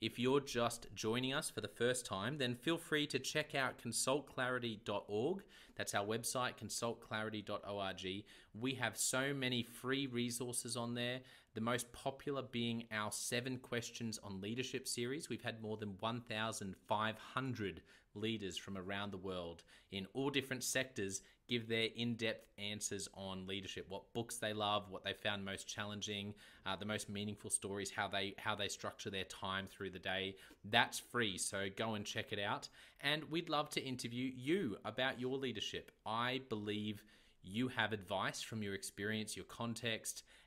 [0.00, 3.82] If you're just joining us for the first time, then feel free to check out
[3.82, 5.42] consultclarity.org.
[5.76, 8.24] That's our website, consultclarity.org.
[8.54, 11.20] We have so many free resources on there.
[11.58, 15.28] The most popular being our seven questions on leadership series.
[15.28, 17.82] We've had more than 1,500
[18.14, 23.86] leaders from around the world in all different sectors give their in-depth answers on leadership
[23.88, 26.32] what books they love what they found most challenging
[26.64, 30.36] uh, the most meaningful stories how they how they structure their time through the day.
[30.64, 32.68] That's free so go and check it out.
[33.00, 35.90] And we'd love to interview you about your leadership.
[36.06, 37.02] I believe
[37.42, 40.22] you have advice from your experience your context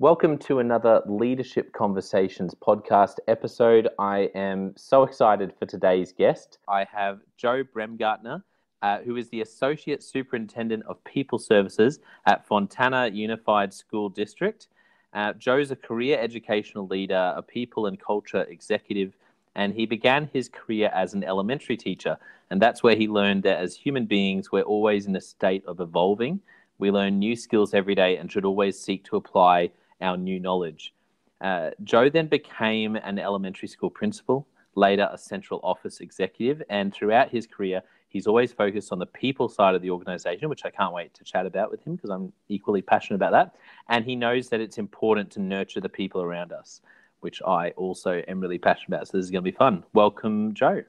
[0.00, 3.88] Welcome to another Leadership Conversations podcast episode.
[3.98, 6.58] I am so excited for today's guest.
[6.68, 8.44] I have Joe Bremgartner,
[8.80, 14.68] uh, who is the Associate Superintendent of People Services at Fontana Unified School District.
[15.14, 19.16] Uh, Joe's a career educational leader, a people and culture executive,
[19.56, 22.16] and he began his career as an elementary teacher.
[22.50, 25.80] And that's where he learned that as human beings, we're always in a state of
[25.80, 26.38] evolving.
[26.78, 30.94] We learn new skills every day and should always seek to apply our new knowledge.
[31.40, 37.30] Uh, Joe then became an elementary school principal, later a central office executive, and throughout
[37.30, 40.92] his career, he's always focused on the people side of the organization, which I can't
[40.92, 43.54] wait to chat about with him because I'm equally passionate about that.
[43.88, 46.80] And he knows that it's important to nurture the people around us,
[47.20, 49.08] which I also am really passionate about.
[49.08, 49.84] So this is going to be fun.
[49.92, 50.82] Welcome, Joe.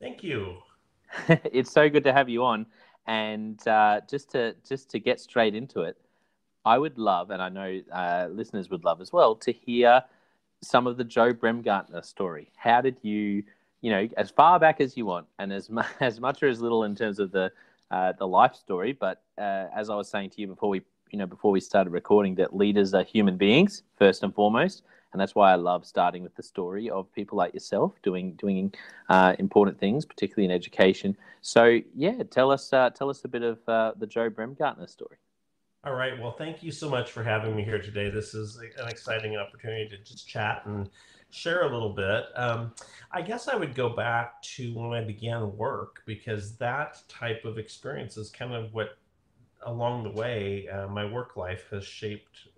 [0.00, 0.56] Thank you.
[1.28, 2.66] it's so good to have you on.
[3.06, 5.96] And uh, just to just to get straight into it,
[6.64, 10.02] I would love, and I know uh, listeners would love as well, to hear
[10.62, 12.50] some of the Joe Bremgartner story.
[12.56, 13.42] How did you,
[13.80, 16.60] you know, as far back as you want, and as much as much or as
[16.60, 17.50] little in terms of the
[17.90, 18.92] uh, the life story.
[18.92, 21.90] But uh, as I was saying to you before we, you know, before we started
[21.90, 26.22] recording, that leaders are human beings first and foremost, and that's why I love starting
[26.22, 28.74] with the story of people like yourself doing doing
[29.08, 31.16] uh, important things, particularly in education.
[31.40, 35.16] So yeah, tell us uh, tell us a bit of uh, the Joe Bremgartner story.
[35.82, 36.20] All right.
[36.20, 38.10] Well, thank you so much for having me here today.
[38.10, 40.90] This is an exciting opportunity to just chat and
[41.30, 42.24] share a little bit.
[42.36, 42.74] Um,
[43.10, 47.56] I guess I would go back to when I began work because that type of
[47.56, 48.98] experience is kind of what,
[49.64, 52.48] along the way, uh, my work life has shaped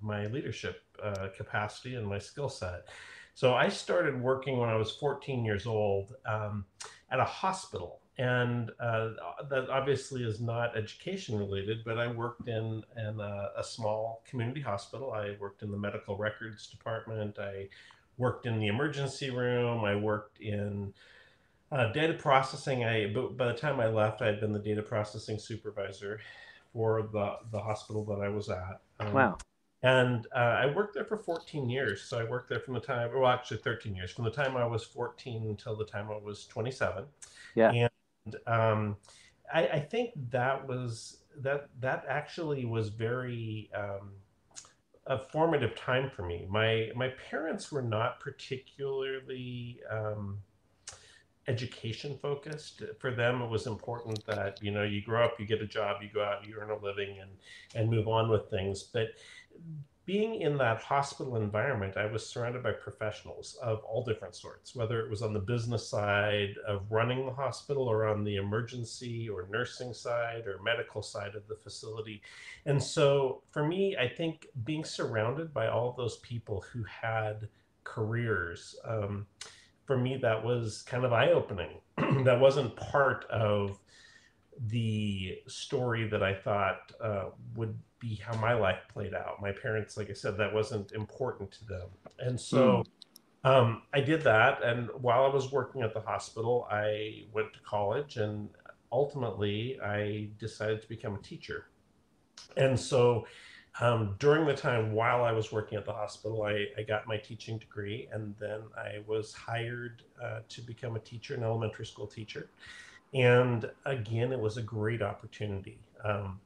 [0.00, 2.88] my leadership uh, capacity and my skill set.
[3.34, 6.64] So I started working when I was 14 years old um,
[7.12, 9.10] at a hospital and uh,
[9.48, 14.60] that obviously is not education related but i worked in, in a, a, small community
[14.60, 17.66] hospital i worked in the medical records department i
[18.18, 20.92] worked in the emergency room i worked in
[21.70, 24.82] uh, data processing i but by the time i left i had been the data
[24.82, 26.20] processing supervisor
[26.74, 29.38] for the, the hospital that i was at um, wow
[29.84, 32.02] and uh, I worked there for 14 years.
[32.02, 34.64] So I worked there from the time, well, actually 13 years, from the time I
[34.64, 37.04] was 14 until the time I was 27.
[37.56, 37.88] Yeah.
[38.24, 38.96] And um,
[39.52, 44.10] I, I, think that was that that actually was very um,
[45.06, 46.46] a formative time for me.
[46.48, 50.38] My my parents were not particularly um,
[51.48, 52.82] education focused.
[53.00, 56.02] For them, it was important that you know you grow up, you get a job,
[56.02, 57.30] you go out, you earn a living, and
[57.74, 58.84] and move on with things.
[58.84, 59.08] But
[60.04, 65.00] being in that hospital environment, I was surrounded by professionals of all different sorts, whether
[65.00, 69.46] it was on the business side of running the hospital or on the emergency or
[69.48, 72.20] nursing side or medical side of the facility.
[72.66, 77.48] And so for me, I think being surrounded by all those people who had
[77.84, 79.26] careers, um,
[79.84, 81.80] for me, that was kind of eye opening.
[82.24, 83.78] that wasn't part of
[84.68, 89.40] the story that I thought uh, would be how my life played out.
[89.40, 91.88] My parents, like I said, that wasn't important to them.
[92.18, 92.82] And so
[93.44, 93.50] mm.
[93.50, 94.62] um, I did that.
[94.64, 98.48] And while I was working at the hospital, I went to college and
[98.90, 101.66] ultimately I decided to become a teacher.
[102.56, 103.24] And so
[103.80, 107.16] um, during the time while I was working at the hospital, I, I got my
[107.16, 112.08] teaching degree and then I was hired uh, to become a teacher, an elementary school
[112.08, 112.50] teacher.
[113.14, 115.78] And again, it was a great opportunity.
[116.04, 116.40] Um,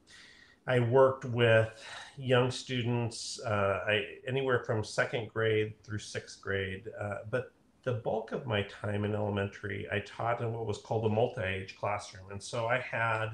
[0.67, 1.69] I worked with
[2.17, 6.89] young students, uh, I, anywhere from second grade through sixth grade.
[6.99, 7.53] Uh, but
[7.83, 11.41] the bulk of my time in elementary, I taught in what was called a multi
[11.41, 12.31] age classroom.
[12.31, 13.29] And so I had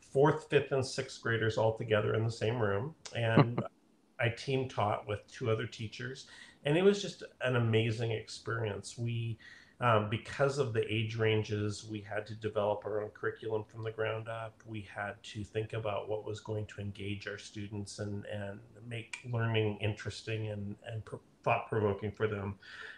[0.00, 2.94] fourth, fifth, and sixth graders all together in the same room.
[3.14, 3.62] And
[4.20, 6.26] I team taught with two other teachers.
[6.64, 8.96] And it was just an amazing experience.
[8.96, 9.38] We
[9.80, 13.92] um, because of the age ranges, we had to develop our own curriculum from the
[13.92, 14.60] ground up.
[14.66, 19.18] We had to think about what was going to engage our students and, and make
[19.32, 21.02] learning interesting and, and
[21.44, 22.56] thought provoking for them.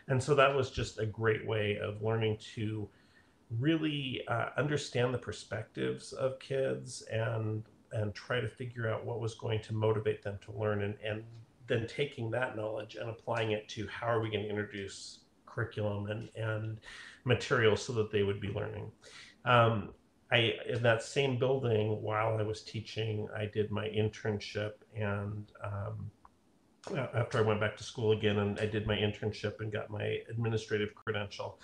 [0.08, 2.88] And so that was just a great way of learning to
[3.58, 9.34] really uh, understand the perspectives of kids and and try to figure out what was
[9.34, 11.24] going to motivate them to learn and, and
[11.66, 15.18] then taking that knowledge and applying it to how are we going to introduce
[15.52, 16.78] curriculum and, and
[17.24, 18.90] materials so that they would be learning.
[19.44, 19.90] Um,
[20.32, 26.10] I, in that same building, while I was teaching, I did my internship and um,
[27.14, 30.18] after I went back to school again and I did my internship and got my
[30.30, 31.60] administrative credential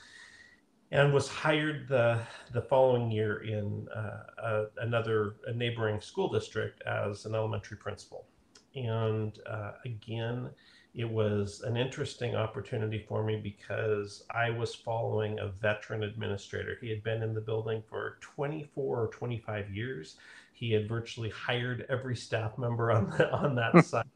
[0.92, 2.20] and was hired the
[2.52, 8.26] the following year in uh, another neighboring school district as an elementary principal
[8.74, 10.50] and uh, again
[10.96, 16.78] it was an interesting opportunity for me because I was following a veteran administrator.
[16.80, 20.16] He had been in the building for 24 or 25 years.
[20.54, 24.06] He had virtually hired every staff member on the, on that site.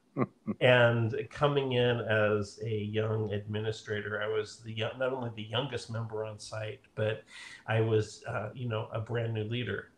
[0.63, 6.25] and coming in as a young administrator, I was the not only the youngest member
[6.25, 7.25] on site, but
[7.67, 9.91] I was, uh, you know, a brand new leader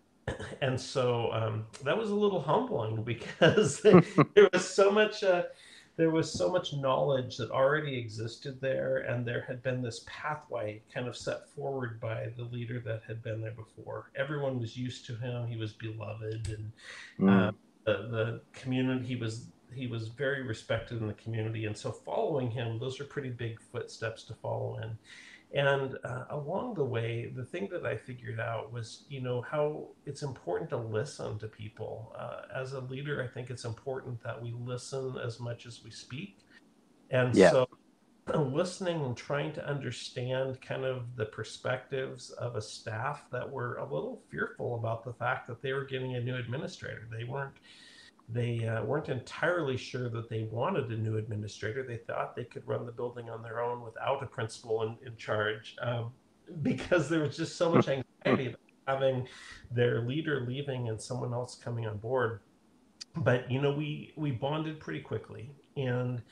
[0.60, 3.80] and so um, that was a little humbling because
[4.34, 5.42] there was so much uh,
[5.96, 10.80] there was so much knowledge that already existed there, and there had been this pathway
[10.92, 14.10] kind of set forward by the leader that had been there before.
[14.16, 16.72] Everyone was used to him; he was beloved, and
[17.20, 17.54] mm.
[17.84, 22.50] the, the community he was he was very respected in the community, and so following
[22.50, 24.96] him, those are pretty big footsteps to follow in.
[25.54, 29.88] And uh, along the way, the thing that I figured out was, you know, how
[30.06, 32.14] it's important to listen to people.
[32.18, 35.90] Uh, as a leader, I think it's important that we listen as much as we
[35.90, 36.38] speak.
[37.10, 37.50] And yeah.
[37.50, 37.68] so,
[38.34, 43.84] listening and trying to understand kind of the perspectives of a staff that were a
[43.84, 47.06] little fearful about the fact that they were getting a new administrator.
[47.10, 47.56] They weren't
[48.28, 51.82] they uh, weren't entirely sure that they wanted a new administrator.
[51.82, 55.16] They thought they could run the building on their own without a principal in, in
[55.16, 56.12] charge um,
[56.62, 57.88] because there was just so much
[58.24, 59.28] anxiety about having
[59.70, 62.40] their leader leaving and someone else coming on board.
[63.16, 66.22] But you know, we we bonded pretty quickly, and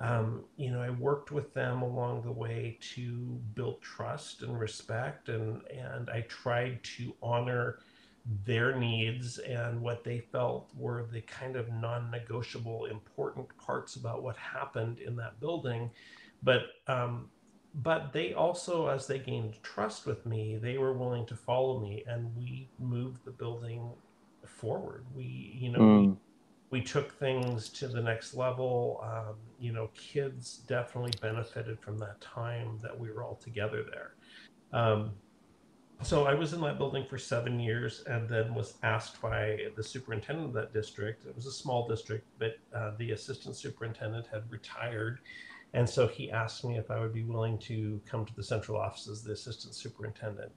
[0.00, 5.28] um, you know, I worked with them along the way to build trust and respect,
[5.28, 7.80] and and I tried to honor
[8.44, 14.36] their needs and what they felt were the kind of non-negotiable important parts about what
[14.36, 15.90] happened in that building.
[16.42, 17.28] But um,
[17.74, 22.04] but they also as they gained trust with me they were willing to follow me
[22.06, 23.90] and we moved the building
[24.46, 25.04] forward.
[25.14, 26.16] We you know mm.
[26.70, 29.00] we, we took things to the next level.
[29.02, 34.14] Um, you know kids definitely benefited from that time that we were all together there.
[34.72, 35.12] Um,
[36.02, 39.82] so I was in that building for seven years and then was asked by the
[39.82, 41.26] superintendent of that district.
[41.26, 45.20] It was a small district, but uh, the assistant superintendent had retired.
[45.74, 48.78] And so he asked me if I would be willing to come to the central
[48.78, 50.52] office as the assistant superintendent.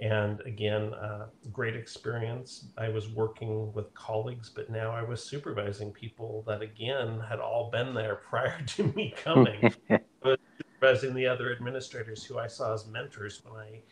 [0.00, 2.66] And again, uh, great experience.
[2.78, 7.70] I was working with colleagues, but now I was supervising people that, again, had all
[7.70, 9.72] been there prior to me coming.
[9.90, 10.36] I
[10.80, 13.82] supervising the other administrators who I saw as mentors when I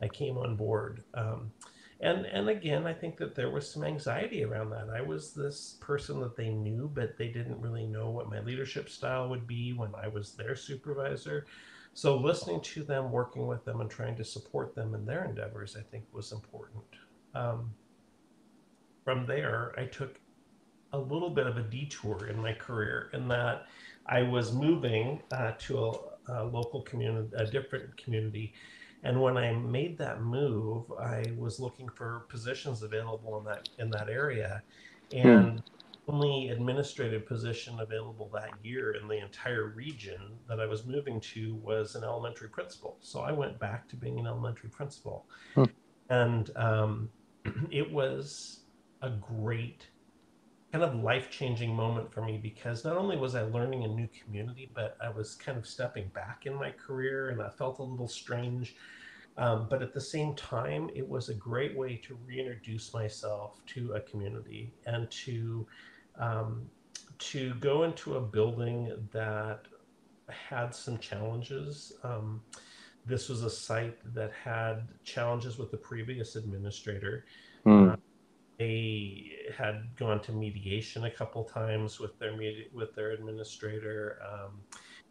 [0.00, 1.02] I came on board.
[1.14, 1.52] Um,
[2.00, 4.88] and and again, I think that there was some anxiety around that.
[4.88, 8.88] I was this person that they knew, but they didn't really know what my leadership
[8.88, 11.46] style would be when I was their supervisor.
[11.92, 15.76] So listening to them, working with them, and trying to support them in their endeavors,
[15.76, 16.84] I think was important.
[17.34, 17.74] Um,
[19.04, 20.18] from there, I took
[20.92, 23.66] a little bit of a detour in my career in that
[24.06, 25.92] I was moving uh, to a,
[26.32, 28.54] a local community, a different community
[29.02, 33.90] and when I made that move, I was looking for positions available in that in
[33.90, 34.62] that area,
[35.10, 35.18] hmm.
[35.18, 36.14] and hmm.
[36.14, 41.54] only administrative position available that year in the entire region that I was moving to
[41.56, 42.98] was an elementary principal.
[43.00, 45.64] So I went back to being an elementary principal, hmm.
[46.10, 47.08] and um,
[47.70, 48.60] it was
[49.02, 49.88] a great
[50.72, 54.08] kind of life changing moment for me because not only was I learning a new
[54.08, 57.82] community, but I was kind of stepping back in my career and I felt a
[57.82, 58.76] little strange.
[59.36, 63.94] Um, but at the same time, it was a great way to reintroduce myself to
[63.94, 65.66] a community and to
[66.18, 66.68] um,
[67.18, 69.66] to go into a building that
[70.28, 71.92] had some challenges.
[72.02, 72.42] Um,
[73.06, 77.24] this was a site that had challenges with the previous administrator.
[77.66, 77.92] Mm.
[77.92, 77.96] Uh,
[78.60, 82.38] they had gone to mediation a couple times with their
[82.74, 84.60] with their administrator, um,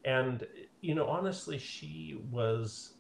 [0.06, 0.46] and
[0.82, 2.94] you know, honestly, she was,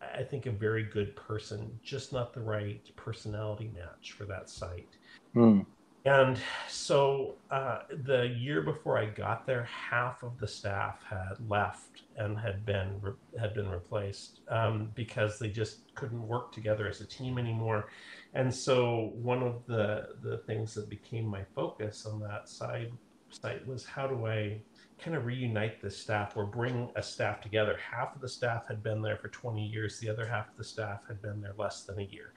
[0.00, 4.96] I think, a very good person, just not the right personality match for that site.
[5.34, 5.66] Mm.
[6.04, 12.02] And so uh, the year before I got there, half of the staff had left
[12.16, 17.00] and had been re- had been replaced um, because they just couldn't work together as
[17.00, 17.86] a team anymore.
[18.34, 22.92] And so one of the the things that became my focus on that side
[23.30, 24.60] site was how do I
[24.98, 27.76] kind of reunite the staff or bring a staff together.
[27.78, 30.64] Half of the staff had been there for 20 years, the other half of the
[30.64, 32.32] staff had been there less than a year.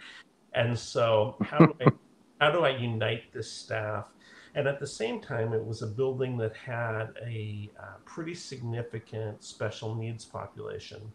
[0.53, 1.91] And so how do I
[2.41, 4.07] how do I unite this staff?
[4.55, 9.43] And at the same time, it was a building that had a uh, pretty significant
[9.43, 11.11] special needs population.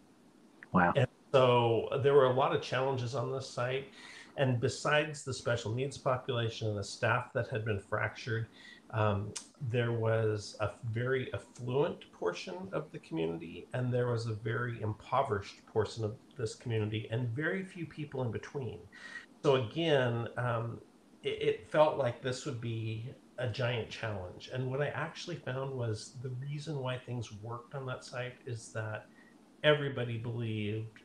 [0.71, 0.93] Wow.
[0.95, 3.89] And so there were a lot of challenges on this site.
[4.37, 8.47] And besides the special needs population and the staff that had been fractured,
[8.91, 9.33] um,
[9.69, 15.65] there was a very affluent portion of the community, and there was a very impoverished
[15.65, 18.79] portion of this community, and very few people in between.
[19.43, 20.79] So, again, um,
[21.23, 24.49] it, it felt like this would be a giant challenge.
[24.53, 28.69] And what I actually found was the reason why things worked on that site is
[28.73, 29.07] that
[29.63, 30.99] everybody believed,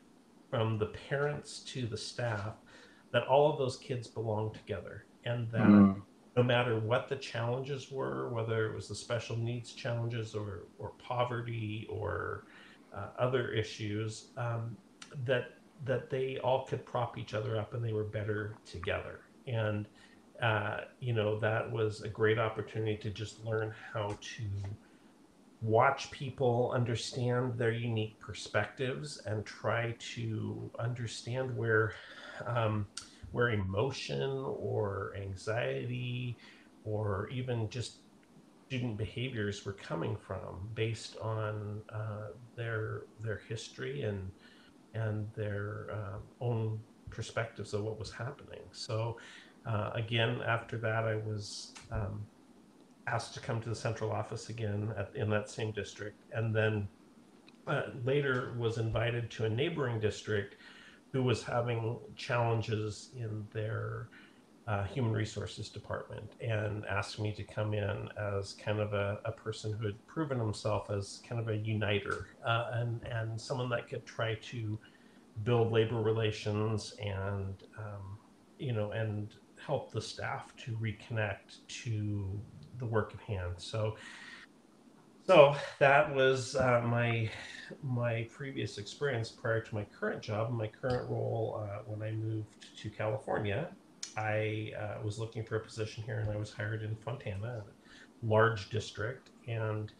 [0.49, 2.53] from the parents to the staff,
[3.11, 6.01] that all of those kids belong together and that mm.
[6.35, 10.91] no matter what the challenges were, whether it was the special needs challenges or, or
[10.97, 12.45] poverty or
[12.95, 14.75] uh, other issues, um,
[15.25, 15.53] that
[15.83, 19.21] that they all could prop each other up and they were better together.
[19.47, 19.87] And
[20.41, 24.43] uh, you know that was a great opportunity to just learn how to
[25.61, 31.93] watch people understand their unique perspectives and try to understand where
[32.47, 32.87] um,
[33.31, 34.29] where emotion
[34.59, 36.37] or anxiety
[36.83, 37.97] or even just
[38.67, 44.31] student behaviors were coming from based on uh, their their history and
[44.93, 46.79] and their uh, own
[47.09, 48.61] perspectives of what was happening.
[48.71, 49.17] So
[49.65, 52.25] uh, again, after that, I was um,
[53.07, 56.87] asked to come to the central office again at, in that same district, and then
[57.67, 60.55] uh, later was invited to a neighboring district
[61.11, 64.09] who was having challenges in their
[64.67, 69.31] uh, human resources department and asked me to come in as kind of a, a
[69.31, 73.89] person who had proven himself as kind of a uniter uh, and, and someone that
[73.89, 74.79] could try to
[75.43, 78.17] build labor relations and um,
[78.59, 79.33] you know and
[79.65, 82.39] help the staff to reconnect to
[82.79, 83.53] the work at hand.
[83.57, 83.95] So
[85.25, 87.29] so that was uh, my
[87.83, 90.51] my previous experience prior to my current job.
[90.51, 92.47] My current role, uh, when I moved
[92.77, 93.69] to California,
[94.17, 98.25] I uh, was looking for a position here, and I was hired in Fontana, a
[98.25, 99.91] large district, and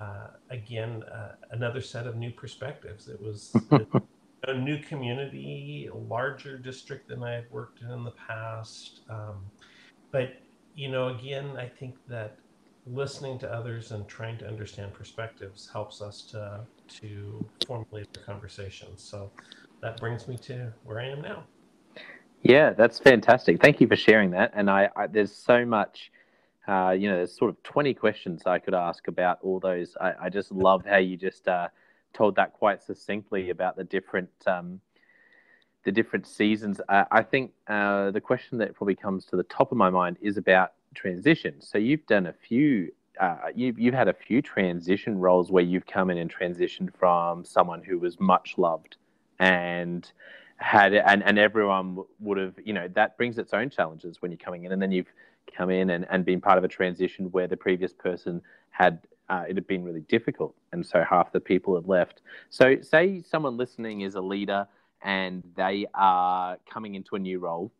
[0.00, 3.08] uh, again, uh, another set of new perspectives.
[3.08, 3.54] It was
[4.48, 9.44] a new community, a larger district than I had worked in in the past, um,
[10.10, 10.34] but
[10.74, 12.38] you know, again, I think that
[12.86, 18.88] listening to others and trying to understand perspectives helps us to to formulate the conversation.
[18.96, 19.30] So
[19.80, 21.44] that brings me to where I am now.
[22.42, 23.60] Yeah, that's fantastic.
[23.60, 24.52] Thank you for sharing that.
[24.54, 26.10] And I, I there's so much,
[26.66, 29.96] uh, you know, there's sort of 20 questions I could ask about all those.
[30.00, 31.68] I, I just love how you just uh,
[32.12, 34.30] told that quite succinctly about the different.
[34.46, 34.80] Um,
[35.84, 36.80] the different seasons.
[36.88, 40.36] I think uh, the question that probably comes to the top of my mind is
[40.36, 41.60] about transition.
[41.60, 42.92] So you've done a few.
[43.20, 47.44] Uh, you've you've had a few transition roles where you've come in and transitioned from
[47.44, 48.96] someone who was much loved
[49.38, 50.12] and
[50.56, 54.38] had and and everyone would have you know that brings its own challenges when you're
[54.38, 55.12] coming in and then you've
[55.54, 59.44] come in and, and been part of a transition where the previous person had uh,
[59.48, 63.56] it had been really difficult and so half the people had left so say someone
[63.56, 64.66] listening is a leader
[65.02, 67.72] and they are coming into a new role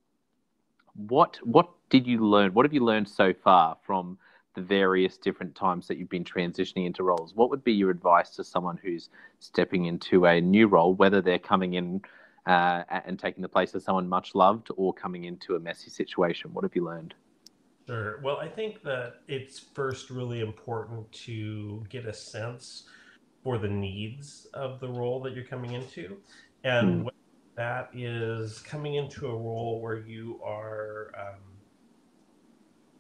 [0.94, 2.54] what what did you learn?
[2.54, 4.16] What have you learned so far from
[4.54, 7.34] the various different times that you've been transitioning into roles?
[7.34, 11.38] What would be your advice to someone who's stepping into a new role, whether they're
[11.38, 12.00] coming in
[12.46, 16.54] uh, and taking the place of someone much loved or coming into a messy situation?
[16.54, 17.12] What have you learned?
[17.86, 18.20] Sure.
[18.22, 22.84] Well, I think that it's first really important to get a sense
[23.44, 26.16] for the needs of the role that you're coming into
[26.64, 27.10] and mm
[27.54, 31.51] that is coming into a role where you are um,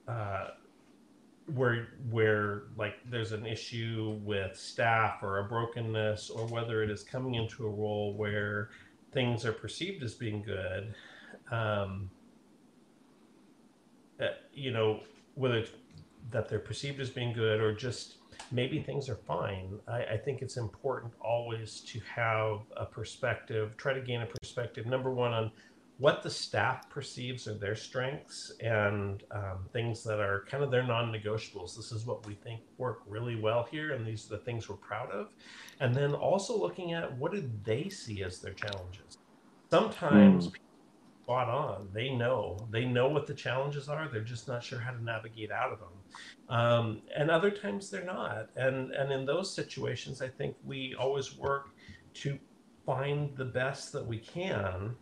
[0.08, 0.48] uh,
[1.54, 7.02] where where like there's an issue with staff or a brokenness or whether it is
[7.02, 8.70] coming into a role where
[9.12, 10.94] things are perceived as being good
[11.50, 12.10] um,
[14.20, 15.00] uh, you know
[15.34, 15.64] whether
[16.30, 18.14] that they're perceived as being good or just
[18.50, 19.78] maybe things are fine.
[19.88, 24.86] I, I, think it's important always to have a perspective, try to gain a perspective,
[24.86, 25.50] number one, on
[26.02, 30.82] what the staff perceives are their strengths and um, things that are kind of their
[30.82, 31.76] non negotiables.
[31.76, 34.74] This is what we think work really well here, and these are the things we're
[34.74, 35.28] proud of.
[35.78, 39.18] And then also looking at what do they see as their challenges.
[39.70, 40.54] Sometimes mm
[41.22, 41.88] spot on.
[41.92, 42.58] They know.
[42.72, 44.08] They know what the challenges are.
[44.08, 45.88] They're just not sure how to navigate out of them.
[46.48, 48.48] Um, and other times they're not.
[48.56, 51.68] And and in those situations, I think we always work
[52.14, 52.36] to
[52.84, 54.96] find the best that we can.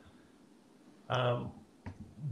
[1.11, 1.53] Um,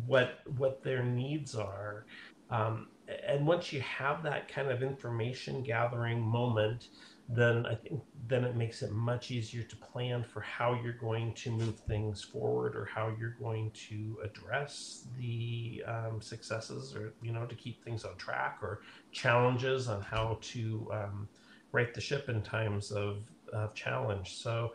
[0.07, 2.07] what what their needs are.
[2.51, 2.89] Um,
[3.27, 6.89] and once you have that kind of information gathering moment,
[7.29, 11.33] then I think then it makes it much easier to plan for how you're going
[11.35, 17.33] to move things forward or how you're going to address the um, successes or you
[17.33, 18.81] know to keep things on track or
[19.13, 21.29] challenges on how to um,
[21.73, 23.19] right the ship in times of,
[23.53, 24.37] of challenge.
[24.37, 24.73] So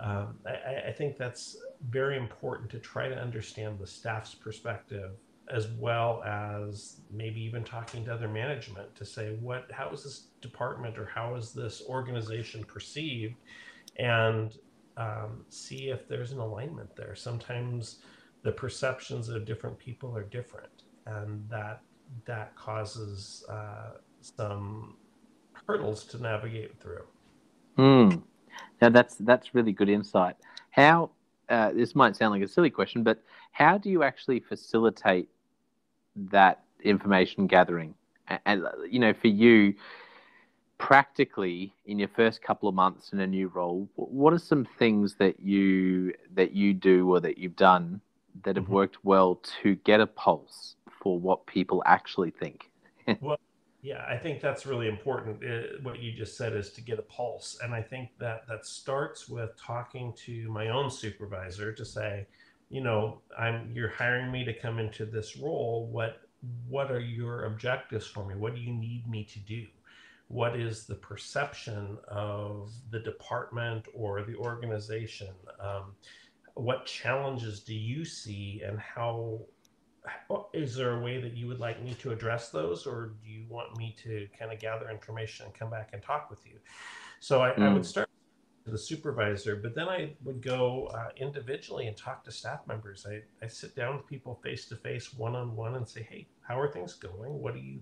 [0.00, 1.56] um, I, I think that's
[1.90, 5.12] very important to try to understand the staff's perspective
[5.50, 10.26] as well as maybe even talking to other management to say what how is this
[10.40, 13.36] department or how is this organization perceived
[13.98, 14.58] and
[14.96, 18.00] um, see if there's an alignment there sometimes
[18.42, 21.80] the perceptions of different people are different and that
[22.24, 24.96] that causes uh, some
[25.66, 27.04] hurdles to navigate through.
[27.76, 28.16] Hmm.
[28.80, 30.36] Now that's that's really good insight.
[30.70, 31.10] How
[31.48, 35.28] uh, this might sound like a silly question, but how do you actually facilitate
[36.16, 37.94] that information gathering?
[38.28, 39.74] And, and you know, for you,
[40.78, 45.14] practically in your first couple of months in a new role, what are some things
[45.16, 48.00] that you that you do or that you've done
[48.44, 48.74] that have mm-hmm.
[48.74, 52.70] worked well to get a pulse for what people actually think?
[53.20, 53.38] well,
[53.80, 55.42] yeah, I think that's really important.
[55.42, 58.46] It, uh, what you just said is to get a pulse, and I think that
[58.48, 62.26] that starts with talking to my own supervisor to say,
[62.70, 65.88] you know, I'm you're hiring me to come into this role.
[65.92, 66.22] What
[66.68, 68.34] what are your objectives for me?
[68.34, 69.66] What do you need me to do?
[70.26, 75.30] What is the perception of the department or the organization?
[75.60, 75.94] Um,
[76.54, 79.40] what challenges do you see, and how
[80.52, 83.44] is there a way that you would like me to address those or do you
[83.48, 86.56] want me to kind of gather information and come back and talk with you?
[87.20, 87.62] So i, mm.
[87.62, 87.86] I would mm.
[87.86, 88.08] start
[88.64, 93.06] with the supervisor but then i would go uh, individually and talk to staff members.
[93.08, 96.70] I, I sit down with people face to face one-on-one and say hey how are
[96.70, 97.32] things going?
[97.40, 97.80] What do you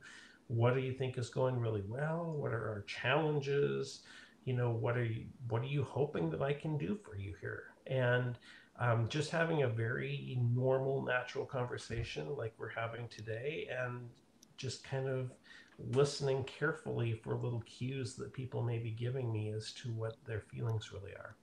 [0.49, 2.35] what do you think is going really well?
[2.37, 4.03] What are our challenges?
[4.45, 7.35] You know what are you what are you hoping that i can do for you
[7.41, 7.65] here?
[7.87, 8.39] And
[8.79, 14.09] um, just having a very normal, natural conversation like we're having today, and
[14.57, 15.33] just kind of
[15.91, 20.41] listening carefully for little cues that people may be giving me as to what their
[20.41, 21.37] feelings really are.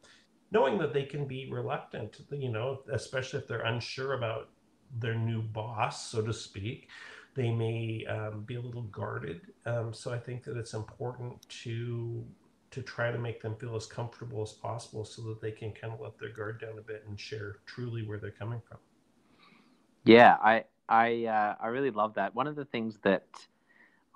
[0.52, 4.50] Knowing that they can be reluctant, you know, especially if they're unsure about
[5.00, 6.90] their new boss, so to speak,
[7.36, 9.42] they may um, be a little guarded.
[9.66, 12.24] Um, so I think that it's important to
[12.74, 15.94] to try to make them feel as comfortable as possible so that they can kind
[15.94, 18.78] of let their guard down a bit and share truly where they're coming from.
[20.04, 22.36] Yeah, I I uh, I really love that.
[22.36, 23.26] One of the things that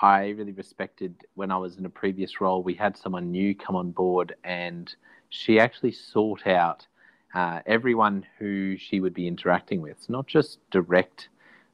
[0.01, 3.75] I really respected when I was in a previous role, we had someone new come
[3.75, 4.93] on board, and
[5.29, 6.85] she actually sought out
[7.33, 11.29] uh, everyone who she would be interacting with, not just direct,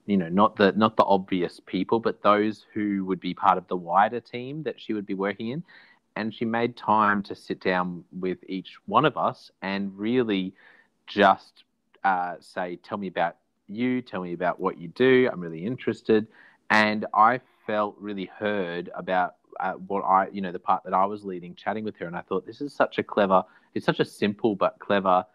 [0.06, 3.68] you know, not the not the obvious people, but those who would be part of
[3.68, 5.64] the wider team that she would be working in
[6.16, 10.54] and she made time to sit down with each one of us and really
[11.08, 11.64] just
[12.04, 15.30] uh, say, Tell me about you, tell me about what you do.
[15.32, 16.28] I'm really interested.
[16.70, 21.06] And I felt really heard about uh, what I, you know, the part that I
[21.06, 22.08] was leading, chatting with her.
[22.08, 25.26] And I thought, this is such a clever, it's such a simple but clever,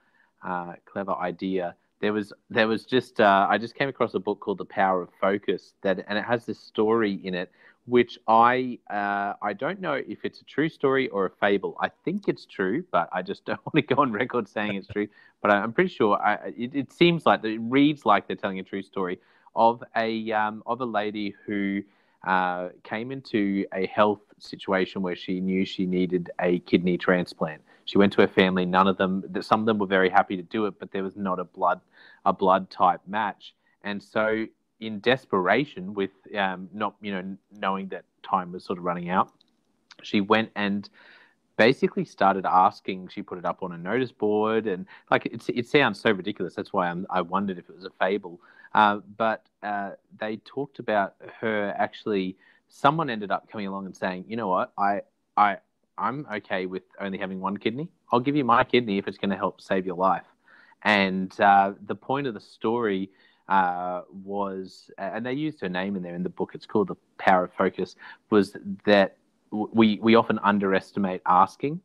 [0.45, 1.75] uh, clever idea.
[2.01, 5.03] There was, there was just, uh, I just came across a book called The Power
[5.03, 7.51] of Focus that, and it has this story in it
[7.89, 11.77] which I uh, I don't know if it's a true story or a fable.
[11.81, 14.89] I think it's true, but I just don't want to go on record saying it's
[14.89, 15.09] true.
[15.41, 18.65] But I'm pretty sure I, it, it, seems like it reads like they're telling a
[18.65, 19.21] true story
[19.55, 21.83] of a um, of a lady who
[22.27, 27.63] uh, came into a health situation where she knew she needed a kidney transplant.
[27.85, 28.67] She went to her family.
[28.67, 31.17] None of them, some of them were very happy to do it, but there was
[31.17, 31.81] not a blood
[32.25, 33.55] a blood type match.
[33.85, 34.47] And so
[34.81, 39.31] in desperation, with um, not you know knowing that time was sort of running out,
[40.03, 40.89] she went and
[41.57, 43.09] basically started asking.
[43.09, 46.55] She put it up on a notice board, and like it, it sounds so ridiculous.
[46.55, 48.41] That's why I'm, i wondered if it was a fable.
[48.75, 52.37] Uh, but uh, they talked about her actually.
[52.71, 54.73] Someone ended up coming along and saying, "You know what?
[54.79, 55.03] I
[55.37, 55.59] I
[55.99, 57.89] I'm okay with only having one kidney.
[58.13, 60.27] I'll give you my kidney if it's going to help save your life."
[60.83, 63.11] And uh, the point of the story
[63.49, 66.53] uh, was, and they used her name in there in the book.
[66.55, 67.97] It's called the Power of Focus.
[68.31, 69.17] Was that
[69.51, 71.81] we we often underestimate asking,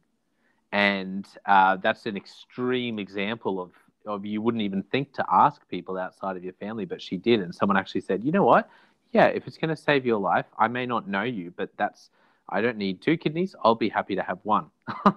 [0.72, 3.72] and uh, that's an extreme example of
[4.06, 7.40] of you wouldn't even think to ask people outside of your family, but she did,
[7.40, 8.70] and someone actually said, you know what?
[9.14, 12.10] Yeah, if it's going to save your life, I may not know you, but that's
[12.50, 13.56] I don't need two kidneys.
[13.64, 14.66] I'll be happy to have one.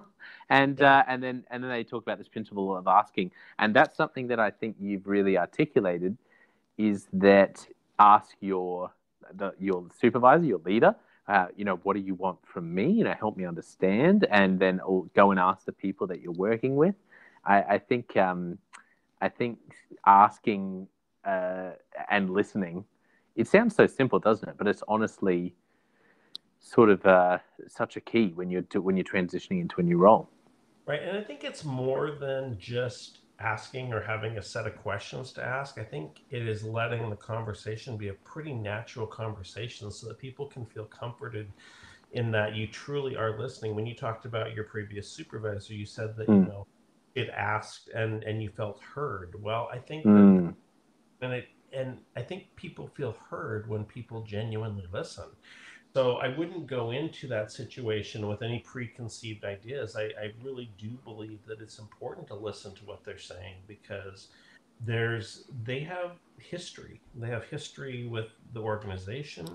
[0.49, 3.97] and uh, and then and then they talk about this principle of asking, and that's
[3.97, 6.17] something that I think you've really articulated
[6.77, 7.65] is that
[7.99, 8.91] ask your
[9.33, 10.95] the, your supervisor, your leader,
[11.27, 12.89] uh, you know, what do you want from me?
[12.89, 14.79] You know, help me understand, and then
[15.15, 16.95] go and ask the people that you're working with.
[17.45, 18.57] I, I think um,
[19.21, 19.59] I think
[20.05, 20.87] asking
[21.25, 21.71] uh,
[22.09, 22.85] and listening.
[23.35, 24.55] It sounds so simple, doesn't it?
[24.57, 25.53] But it's honestly
[26.59, 30.29] sort of uh, such a key when you're when you're transitioning into a new role.
[30.85, 35.31] Right, and I think it's more than just asking or having a set of questions
[35.33, 35.77] to ask.
[35.77, 40.47] I think it is letting the conversation be a pretty natural conversation so that people
[40.47, 41.51] can feel comforted
[42.13, 43.75] in that you truly are listening.
[43.75, 46.35] When you talked about your previous supervisor, you said that, mm.
[46.35, 46.49] you hmm.
[46.49, 46.67] know,
[47.15, 49.33] it asked and and you felt heard.
[49.41, 50.53] Well, I think mm.
[51.19, 55.25] that, and it and I think people feel heard when people genuinely listen.
[55.97, 59.95] So I wouldn't go into that situation with any preconceived ideas.
[59.95, 64.27] I, I really do believe that it's important to listen to what they're saying because
[64.85, 67.01] there's they have history.
[67.15, 69.47] They have history with the organization.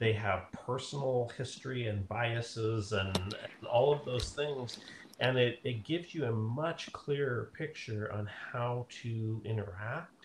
[0.00, 4.80] They have personal history and biases and, and all of those things.
[5.20, 10.15] And it, it gives you a much clearer picture on how to interact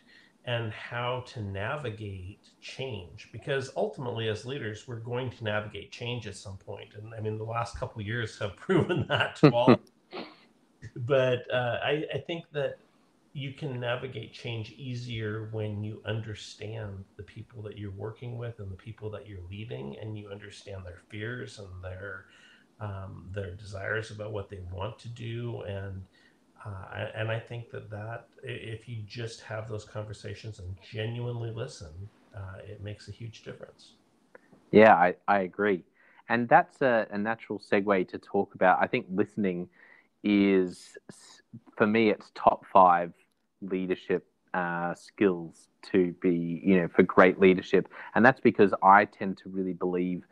[0.45, 6.35] and how to navigate change because ultimately as leaders we're going to navigate change at
[6.35, 9.79] some point and i mean the last couple years have proven that to all
[10.95, 12.77] but uh, I, I think that
[13.33, 18.69] you can navigate change easier when you understand the people that you're working with and
[18.69, 22.25] the people that you're leading and you understand their fears and their
[22.81, 26.03] um, their desires about what they want to do and
[26.65, 32.09] uh, and I think that that if you just have those conversations and genuinely listen,
[32.35, 33.93] uh, it makes a huge difference.
[34.71, 35.83] Yeah, I, I agree.
[36.29, 38.79] And that's a, a natural segue to talk about.
[38.81, 39.67] I think listening
[40.23, 40.97] is,
[41.77, 43.11] for me, it's top five
[43.61, 47.89] leadership uh, skills to be, you know, for great leadership.
[48.15, 50.23] And that's because I tend to really believe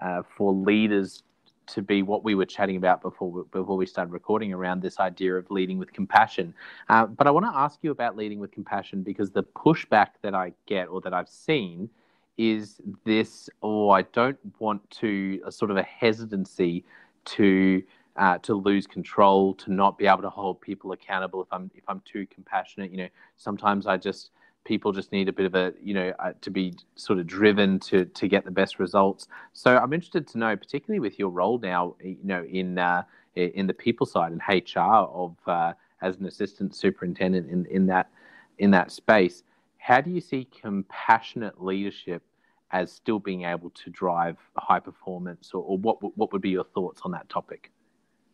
[0.00, 1.22] uh, for leaders
[1.68, 5.34] to be what we were chatting about before before we started recording around this idea
[5.34, 6.54] of leading with compassion.
[6.88, 10.34] Uh, but I want to ask you about leading with compassion because the pushback that
[10.34, 11.90] I get or that I've seen
[12.36, 16.84] is this: oh, I don't want to a sort of a hesitancy
[17.26, 17.82] to
[18.16, 21.84] uh, to lose control, to not be able to hold people accountable if I'm if
[21.88, 22.90] I'm too compassionate.
[22.90, 24.30] You know, sometimes I just
[24.68, 27.80] people just need a bit of a you know uh, to be sort of driven
[27.80, 29.26] to to get the best results.
[29.54, 33.02] So i'm interested to know particularly with your role now you know in uh,
[33.34, 34.80] in the people side and hr
[35.22, 38.10] of uh, as an assistant superintendent in in that
[38.58, 39.42] in that space
[39.78, 42.22] how do you see compassionate leadership
[42.70, 46.68] as still being able to drive high performance or, or what what would be your
[46.74, 47.70] thoughts on that topic?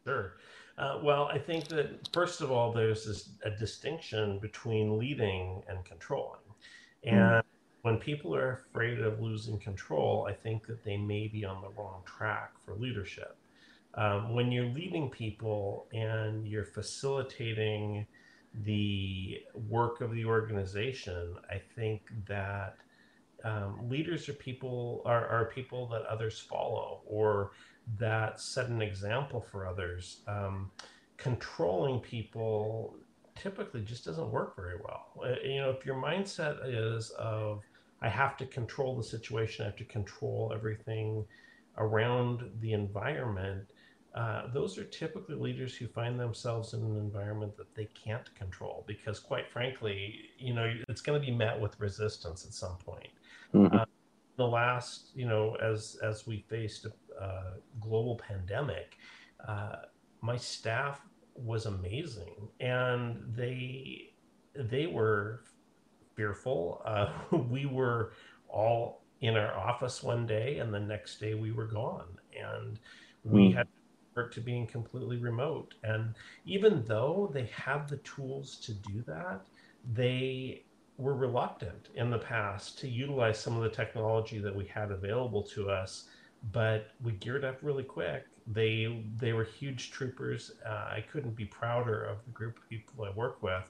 [0.05, 0.33] Sure
[0.79, 5.85] uh, well, I think that first of all, there's this a distinction between leading and
[5.85, 6.41] controlling,
[7.05, 7.11] hmm.
[7.11, 7.43] and mm.
[7.83, 11.69] when people are afraid of losing control, I think that they may be on the
[11.71, 13.37] wrong track for leadership.
[13.97, 18.07] Um, when you're leading people and you're facilitating
[18.65, 22.77] the work of the organization, I think that
[23.45, 27.53] um, leaders are people are, are people that others follow or
[27.99, 30.21] that set an example for others.
[30.27, 30.71] Um,
[31.17, 32.97] controlling people
[33.35, 35.07] typically just doesn't work very well.
[35.23, 37.63] Uh, you know, if your mindset is of
[38.01, 41.25] I have to control the situation, I have to control everything
[41.79, 43.71] around the environment.
[44.15, 48.85] Uh, those are typically leaders who find themselves in an environment that they can't control
[48.87, 53.09] because, quite frankly, you know, it's going to be met with resistance at some point.
[53.53, 53.75] Mm-hmm.
[53.75, 53.85] Uh,
[54.37, 56.87] the last, you know, as as we faced
[57.21, 58.97] uh, global pandemic,
[59.47, 59.77] uh,
[60.21, 64.13] my staff was amazing, and they
[64.55, 65.45] they were
[66.17, 66.83] fearful.
[66.85, 67.13] Uh,
[67.51, 68.13] we were
[68.49, 72.79] all in our office one day, and the next day we were gone, and
[73.25, 73.57] we mm.
[73.57, 73.67] had
[74.31, 75.75] to being completely remote.
[75.83, 79.47] And even though they had the tools to do that,
[79.93, 80.63] they
[80.99, 85.43] were reluctant in the past to utilize some of the technology that we had available
[85.43, 86.05] to us
[86.53, 88.27] but we geared up really quick.
[88.47, 90.53] They they were huge troopers.
[90.67, 93.65] Uh, I couldn't be prouder of the group of people I work with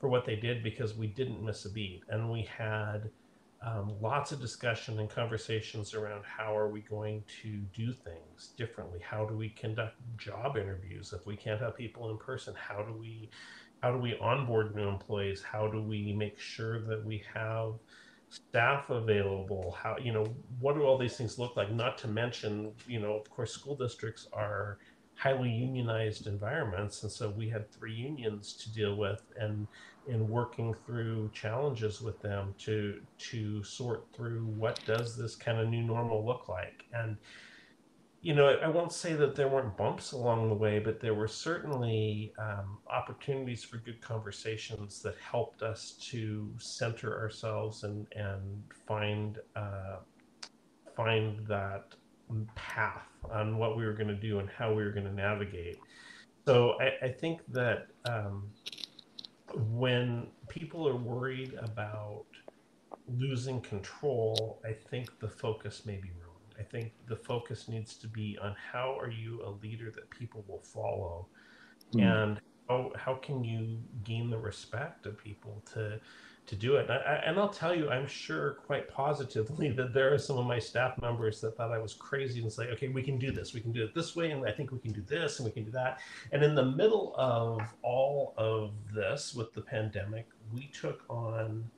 [0.00, 3.10] for what they did because we didn't miss a beat, and we had
[3.62, 9.00] um, lots of discussion and conversations around how are we going to do things differently.
[9.00, 12.54] How do we conduct job interviews if we can't have people in person?
[12.56, 13.30] How do we
[13.82, 15.42] how do we onboard new employees?
[15.42, 17.74] How do we make sure that we have
[18.28, 19.76] staff available?
[19.80, 20.26] How you know
[20.60, 21.70] what do all these things look like?
[21.72, 24.78] Not to mention you know of course school districts are
[25.14, 29.66] highly unionized environments and so we had three unions to deal with and
[30.06, 35.68] in working through challenges with them to to sort through what does this kind of
[35.68, 36.84] new normal look like?
[36.92, 37.16] And
[38.26, 41.28] you know, I won't say that there weren't bumps along the way, but there were
[41.28, 49.38] certainly um, opportunities for good conversations that helped us to center ourselves and and find
[49.54, 49.98] uh,
[50.96, 51.94] find that
[52.56, 55.78] path on what we were going to do and how we were going to navigate.
[56.46, 58.50] So I, I think that um,
[59.54, 62.24] when people are worried about
[63.06, 66.25] losing control, I think the focus may be wrong.
[66.58, 70.44] I think the focus needs to be on how are you a leader that people
[70.48, 71.26] will follow,
[71.94, 72.02] mm.
[72.02, 76.00] and how, how can you gain the respect of people to
[76.46, 76.88] to do it.
[76.88, 80.46] And, I, and I'll tell you, I'm sure quite positively that there are some of
[80.46, 83.54] my staff members that thought I was crazy and say, okay, we can do this.
[83.54, 84.30] We can do it this way.
[84.30, 86.00] And I think we can do this and we can do that.
[86.32, 91.68] And in the middle of all of this with the pandemic, we took on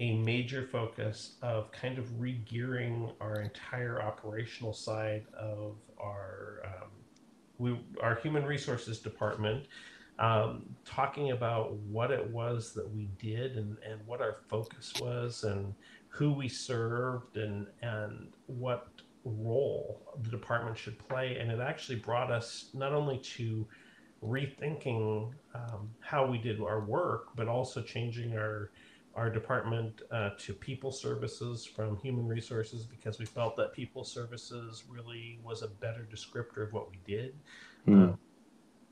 [0.00, 6.88] a major focus of kind of regearing our entire operational side of our um,
[7.58, 9.66] we, our human resources department
[10.18, 15.44] um, talking about what it was that we did and, and what our focus was
[15.44, 15.74] and
[16.08, 18.88] who we served and, and what
[19.24, 21.38] role the department should play.
[21.38, 23.66] And it actually brought us not only to
[24.22, 28.70] rethinking um, how we did our work, but also changing our
[29.14, 34.84] our department uh, to people services from human resources because we felt that people services
[34.88, 37.34] really was a better descriptor of what we did.
[37.88, 38.12] Mm.
[38.12, 38.16] Uh,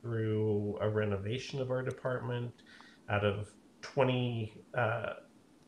[0.03, 2.53] through a renovation of our department.
[3.09, 3.51] Out of
[3.83, 5.15] 20, uh,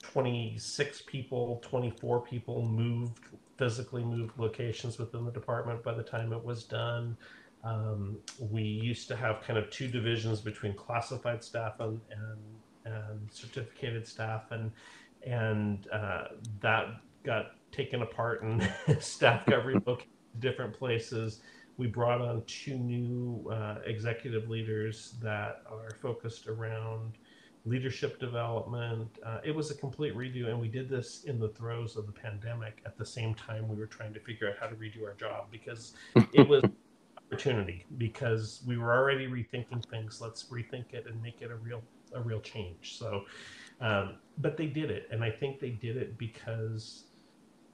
[0.02, 3.18] 26 people, 24 people moved,
[3.56, 7.16] physically moved locations within the department by the time it was done.
[7.62, 12.38] Um, we used to have kind of two divisions between classified staff and, and,
[12.84, 14.70] and certificated staff, and
[15.26, 16.24] and uh,
[16.60, 16.86] that
[17.24, 21.40] got taken apart, and staff got relocated to different places
[21.80, 27.16] we brought on two new uh, executive leaders that are focused around
[27.64, 29.08] leadership development.
[29.24, 32.12] Uh, it was a complete redo, and we did this in the throes of the
[32.12, 32.82] pandemic.
[32.84, 35.46] At the same time, we were trying to figure out how to redo our job
[35.50, 35.94] because
[36.34, 36.62] it was
[37.16, 37.86] opportunity.
[37.96, 40.20] Because we were already rethinking things.
[40.20, 41.82] Let's rethink it and make it a real
[42.14, 42.96] a real change.
[42.98, 43.22] So,
[43.80, 47.04] um, but they did it, and I think they did it because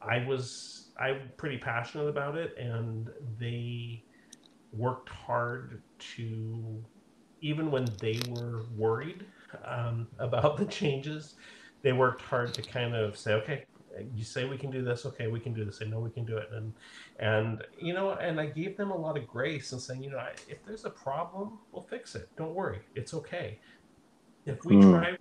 [0.00, 4.04] I was I'm pretty passionate about it, and they
[4.72, 5.82] worked hard
[6.16, 6.84] to,
[7.40, 9.24] even when they were worried
[9.64, 11.34] um, about the changes,
[11.82, 13.64] they worked hard to kind of say, okay,
[14.14, 15.80] you say we can do this, okay, we can do this.
[15.82, 16.74] I know we can do it, and
[17.18, 20.22] and you know, and I gave them a lot of grace and saying, you know,
[20.48, 22.28] if there's a problem, we'll fix it.
[22.36, 23.58] Don't worry, it's okay.
[24.46, 24.90] If we mm.
[24.90, 25.16] try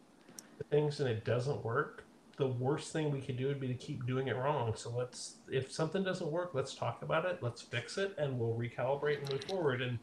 [0.70, 2.06] things and it doesn't work,
[2.38, 4.74] the worst thing we could do would be to keep doing it wrong.
[4.76, 7.40] So let's, if something doesn't work, let's talk about it.
[7.42, 9.82] Let's fix it, and we'll recalibrate and move forward.
[9.82, 10.00] And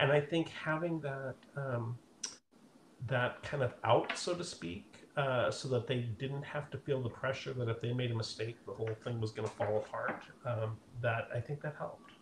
[0.00, 1.96] and I think having that um,
[3.06, 7.02] that kind of out, so to speak, uh, so that they didn't have to feel
[7.02, 9.78] the pressure that if they made a mistake, the whole thing was going to fall
[9.78, 10.22] apart.
[10.44, 12.12] Um, that I think that helped.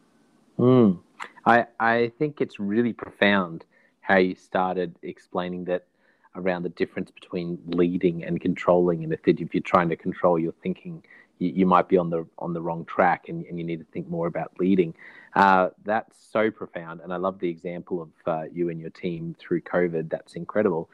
[0.58, 0.98] Mm.
[1.46, 3.64] I I think it's really profound
[4.00, 5.86] how you started explaining that
[6.34, 10.52] around the difference between leading and controlling, and if, if you're trying to control your
[10.62, 11.02] thinking,
[11.38, 13.86] you, you, might be on the on the wrong track, and, and you need to
[13.92, 14.94] think more about leading.
[15.34, 19.34] Uh, that's so profound, and I love the example of uh, you and your team
[19.38, 20.10] through COVID.
[20.10, 20.88] That's incredible.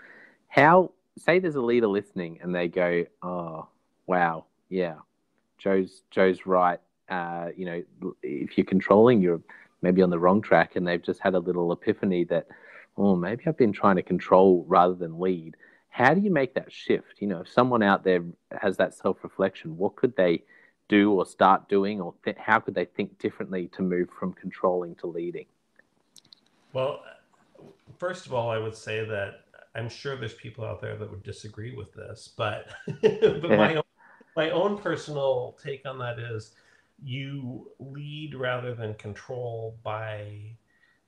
[0.49, 3.69] How say there's a leader listening, and they go, "Oh,
[4.07, 4.95] wow, yeah,
[5.59, 9.41] Joe's Joe's right." Uh, you know, if you're controlling, you're
[9.83, 12.49] maybe on the wrong track, and they've just had a little epiphany that
[12.99, 15.57] oh, maybe I've been trying to control rather than lead.
[15.89, 17.15] How do you make that shift?
[17.21, 18.25] You know, if someone out there
[18.61, 20.43] has that self reflection, what could they
[20.89, 24.95] do or start doing, or th- how could they think differently to move from controlling
[24.97, 25.47] to leading?
[26.73, 27.03] Well,
[27.99, 31.23] first of all, I would say that I'm sure there's people out there that would
[31.23, 32.69] disagree with this, but
[33.03, 33.57] but yeah.
[33.57, 33.83] my own,
[34.37, 36.53] my own personal take on that is
[37.03, 40.41] you lead rather than control by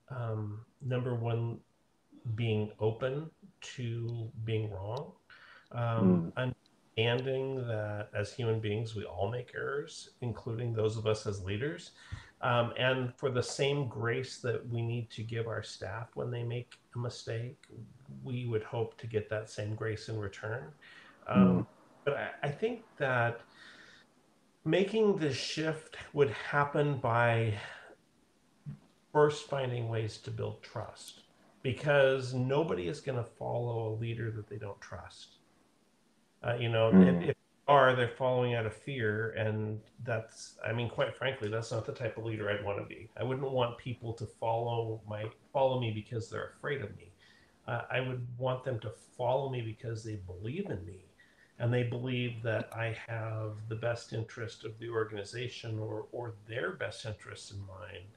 [0.08, 1.58] um, number one
[2.34, 5.12] being open to being wrong,
[5.72, 6.54] um, mm.
[6.96, 11.92] understanding that as human beings we all make errors, including those of us as leaders,
[12.42, 16.42] um, and for the same grace that we need to give our staff when they
[16.42, 17.58] make a mistake,
[18.24, 20.72] we would hope to get that same grace in return.
[21.28, 21.66] Um, mm.
[22.04, 23.42] But I, I think that
[24.64, 27.54] making the shift would happen by
[29.12, 31.19] first finding ways to build trust
[31.62, 35.36] because nobody is going to follow a leader that they don't trust.
[36.42, 37.22] Uh, you know, mm.
[37.22, 41.48] if, if, they are, they're following out of fear, and that's, I mean, quite frankly,
[41.48, 43.10] that's not the type of leader I'd want to be.
[43.18, 47.12] I wouldn't want people to follow my follow me because they're afraid of me.
[47.68, 51.04] Uh, I would want them to follow me because they believe in me,
[51.58, 56.72] and they believe that I have the best interest of the organization or or their
[56.72, 58.08] best interests in mind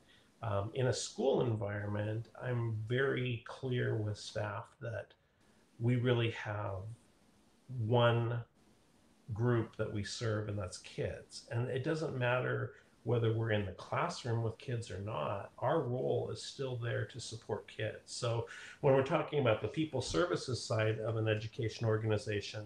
[0.43, 5.13] um, in a school environment, I'm very clear with staff that
[5.79, 6.81] we really have
[7.87, 8.41] one
[9.33, 11.45] group that we serve, and that's kids.
[11.49, 12.73] And it doesn't matter
[13.03, 17.19] whether we're in the classroom with kids or not, our role is still there to
[17.21, 17.99] support kids.
[18.05, 18.47] So
[18.81, 22.65] when we're talking about the people services side of an education organization,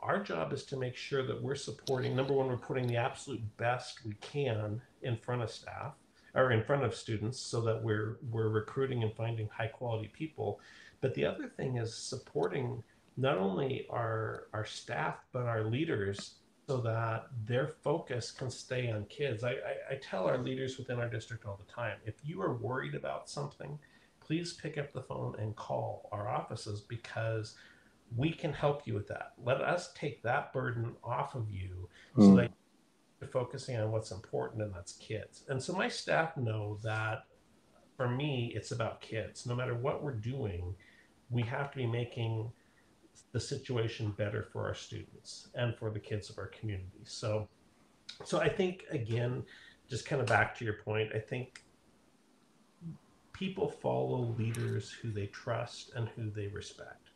[0.00, 3.42] our job is to make sure that we're supporting number one, we're putting the absolute
[3.58, 5.94] best we can in front of staff
[6.34, 10.60] or in front of students so that we're we're recruiting and finding high quality people.
[11.00, 12.82] But the other thing is supporting
[13.16, 19.04] not only our our staff but our leaders so that their focus can stay on
[19.06, 19.44] kids.
[19.44, 22.54] I, I, I, tell our leaders within our district all the time if you are
[22.54, 23.78] worried about something,
[24.20, 27.56] please pick up the phone and call our offices because
[28.16, 29.32] we can help you with that.
[29.42, 32.22] Let us take that burden off of you mm.
[32.22, 32.36] so hmm.
[32.36, 32.50] that
[33.22, 35.44] you're focusing on what's important, and that's kids.
[35.48, 37.24] And so my staff know that
[37.96, 39.46] for me, it's about kids.
[39.46, 40.74] No matter what we're doing,
[41.30, 42.50] we have to be making
[43.30, 47.00] the situation better for our students and for the kids of our community.
[47.04, 47.48] So,
[48.24, 49.44] so I think again,
[49.88, 51.62] just kind of back to your point, I think
[53.32, 57.10] people follow leaders who they trust and who they respect.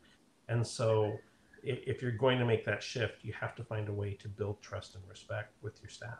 [0.47, 1.19] And so
[1.67, 4.61] if, you're going to make that shift, you have to find a way to build
[4.61, 6.19] trust and respect with your staff.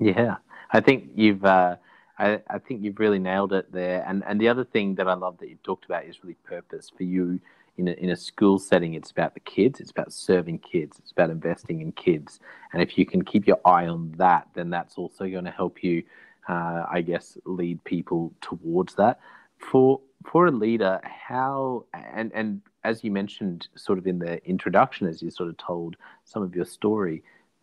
[0.00, 0.36] Yeah,
[0.72, 1.76] I think you've, uh,
[2.18, 4.04] I, I think you've really nailed it there.
[4.06, 6.90] And and the other thing that I love that you talked about is really purpose
[6.94, 7.40] for you
[7.78, 11.12] in a, in a school setting, it's about the kids, it's about serving kids, it's
[11.12, 12.40] about investing in kids.
[12.72, 15.82] And if you can keep your eye on that, then that's also going to help
[15.82, 16.02] you,
[16.48, 19.20] uh, I guess, lead people towards that.
[19.58, 20.00] For
[20.30, 25.22] for a leader, how and and as you mentioned, sort of in the introduction, as
[25.22, 27.22] you sort of told some of your story,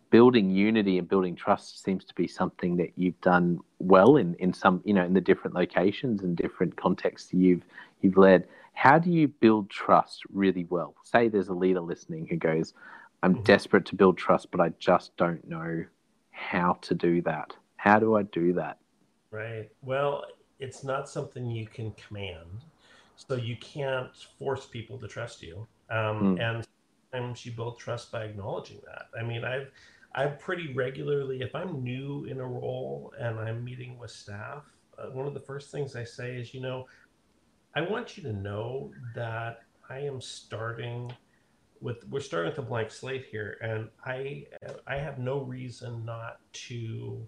[0.09, 4.53] building unity and building trust seems to be something that you've done well in in
[4.53, 7.63] some you know in the different locations and different contexts you've
[8.01, 10.95] you've led how do you build trust really well?
[11.03, 12.73] Say there's a leader listening who goes,
[13.21, 13.43] I'm mm-hmm.
[13.43, 15.85] desperate to build trust, but I just don't know
[16.31, 17.55] how to do that.
[17.77, 18.79] How do I do that?
[19.31, 19.69] Right.
[19.81, 20.25] Well,
[20.63, 22.63] it's not something you can command.
[23.15, 25.67] So you can't force people to trust you.
[25.89, 26.41] Um, mm.
[26.41, 26.65] And
[27.11, 29.05] sometimes you build trust by acknowledging that.
[29.19, 29.69] I mean, I've
[30.15, 34.63] I've pretty regularly, if I'm new in a role and I'm meeting with staff,
[34.97, 36.85] uh, one of the first things I say is, you know,
[37.75, 41.11] I want you to know that I am starting
[41.81, 44.45] with we're starting with a blank slate here, and I
[44.87, 46.37] I have no reason not
[46.67, 47.27] to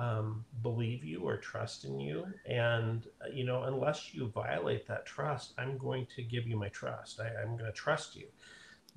[0.00, 2.24] um, believe you or trust in you.
[2.46, 7.20] And you know, unless you violate that trust, I'm going to give you my trust.
[7.20, 8.26] I, I'm going to trust you.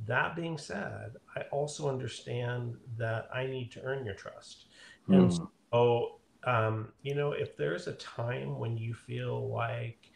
[0.05, 4.65] That being said, I also understand that I need to earn your trust.
[5.07, 5.45] And hmm.
[5.71, 10.09] so, um, you know, if there's a time when you feel like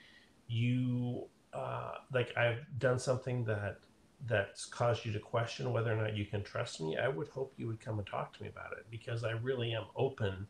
[0.47, 3.79] you uh, like I've done something that
[4.25, 7.53] that's caused you to question whether or not you can trust me, I would hope
[7.57, 10.47] you would come and talk to me about it because I really am open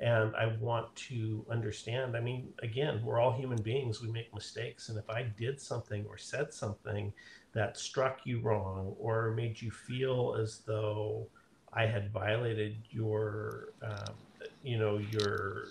[0.00, 2.16] and I want to understand.
[2.16, 4.88] I mean, again, we're all human beings, we make mistakes.
[4.88, 7.12] And if I did something or said something
[7.52, 11.26] that struck you wrong or made you feel as though
[11.72, 14.14] I had violated your, um,
[14.62, 15.68] you know, your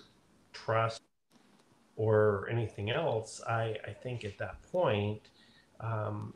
[0.52, 1.02] trust
[1.96, 5.22] or anything else, I, I think at that point,
[5.80, 6.34] um,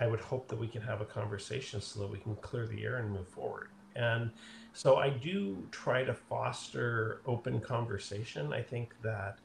[0.00, 2.84] I would hope that we can have a conversation so that we can clear the
[2.84, 3.68] air and move forward.
[3.96, 4.30] And
[4.78, 8.52] so I do try to foster open conversation.
[8.52, 9.40] I think that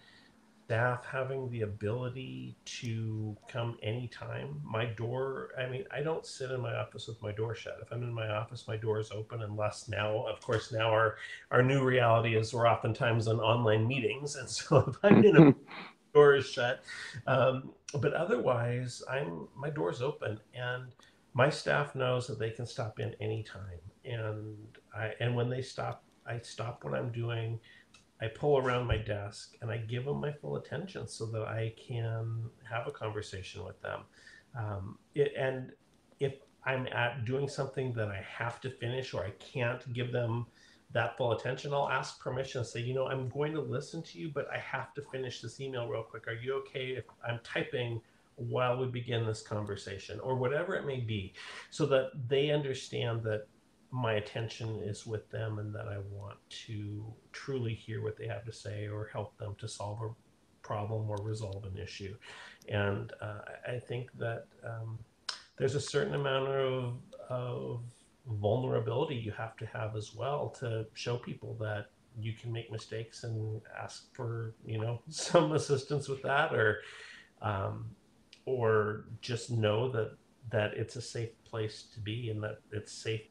[0.65, 4.61] staff having the ability to come anytime.
[4.63, 7.79] My door, I mean, I don't sit in my office with my door shut.
[7.81, 11.15] If I'm in my office, my door is open unless now, of course, now our,
[11.49, 14.35] our new reality is we're oftentimes on online meetings.
[14.35, 15.55] And so if I'm in a
[16.13, 16.83] door is shut.
[17.25, 20.91] Um, but otherwise, I'm my door's open and
[21.33, 23.81] my staff knows that they can stop in anytime.
[24.05, 27.59] And I and when they stop, I stop what I'm doing
[28.23, 31.73] I pull around my desk and I give them my full attention so that I
[31.75, 34.01] can have a conversation with them.
[34.57, 35.71] Um, it, and
[36.21, 36.35] if
[36.65, 40.45] I'm at doing something that I have to finish or I can't give them
[40.93, 42.59] that full attention, I'll ask permission.
[42.59, 45.41] and Say, you know, I'm going to listen to you, but I have to finish
[45.41, 46.25] this email real quick.
[46.29, 47.99] Are you okay if I'm typing
[48.35, 51.33] while we begin this conversation or whatever it may be,
[51.71, 53.47] so that they understand that
[53.93, 58.43] my attention is with them and that I want to truly hear what they have
[58.45, 60.09] to say or help them to solve a
[60.65, 62.15] problem or resolve an issue.
[62.67, 64.97] And uh, I think that um,
[65.59, 66.95] there's a certain amount of,
[67.29, 67.83] of
[68.25, 73.23] vulnerability you have to have as well to show people that you can make mistakes
[73.23, 76.79] and ask for you know some assistance with that or
[77.41, 77.85] um,
[78.45, 80.15] or just know that
[80.49, 83.21] that it's a safe place to be and that it's safe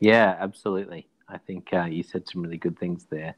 [0.00, 1.08] yeah, absolutely.
[1.28, 3.36] I think uh, you said some really good things there.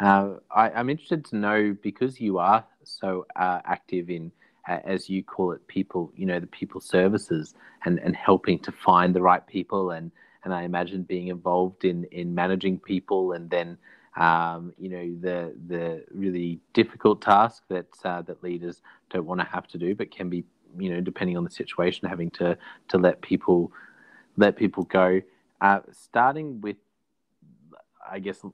[0.00, 4.32] Uh, I, am interested to know because you are so uh, active in,
[4.66, 9.14] as you call it, people, you know, the people services and, and helping to find
[9.14, 9.92] the right people.
[9.92, 10.10] And,
[10.44, 13.78] and I imagine being involved in, in managing people and then,
[14.16, 18.80] um, you know, the, the really difficult task that, uh, that leaders
[19.10, 20.44] don't want to have to do, but can be,
[20.78, 22.56] you know, depending on the situation, having to,
[22.88, 23.72] to let people,
[24.36, 25.20] let people go.
[25.60, 26.76] Uh, starting with,
[28.10, 28.44] I guess,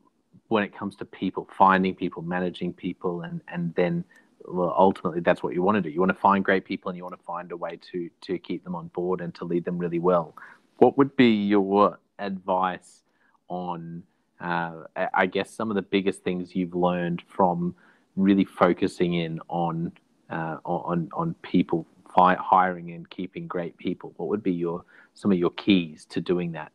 [0.48, 4.04] when it comes to people, finding people, managing people, and and then
[4.46, 5.90] well, ultimately that's what you want to do.
[5.90, 8.38] You want to find great people, and you want to find a way to to
[8.38, 10.34] keep them on board and to lead them really well.
[10.78, 13.02] What would be your advice
[13.48, 14.02] on,
[14.40, 17.74] uh, I guess, some of the biggest things you've learned from
[18.16, 19.92] really focusing in on
[20.30, 24.12] uh, on on people, fi- hiring and keeping great people?
[24.16, 24.84] What would be your
[25.14, 26.72] some of your keys to doing that?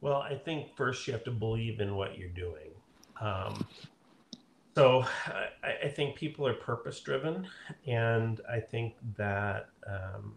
[0.00, 2.70] Well, I think first you have to believe in what you're doing.
[3.20, 3.66] Um,
[4.74, 5.04] so
[5.62, 7.46] I, I, think people are purpose driven,
[7.86, 10.34] and I think that um,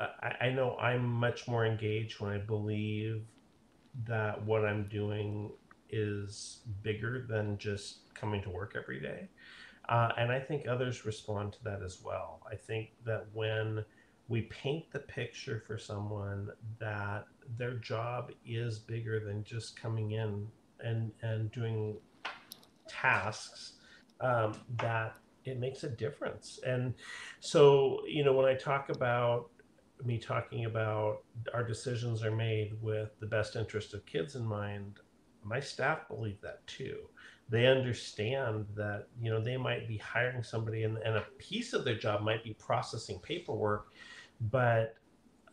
[0.00, 3.24] I, I know I'm much more engaged when I believe
[4.06, 5.50] that what I'm doing
[5.90, 9.28] is bigger than just coming to work every day.
[9.88, 12.40] Uh, and I think others respond to that as well.
[12.50, 13.84] I think that when
[14.28, 17.26] we paint the picture for someone that
[17.58, 20.46] their job is bigger than just coming in
[20.80, 21.96] and and doing
[22.88, 23.74] tasks
[24.20, 26.60] um, that it makes a difference.
[26.64, 26.94] And
[27.40, 29.50] so, you know, when I talk about
[30.04, 31.22] me talking about
[31.52, 35.00] our decisions are made with the best interest of kids in mind,
[35.44, 36.98] my staff believe that too.
[37.52, 41.84] They understand that, you know, they might be hiring somebody and, and a piece of
[41.84, 43.92] their job might be processing paperwork,
[44.50, 44.94] but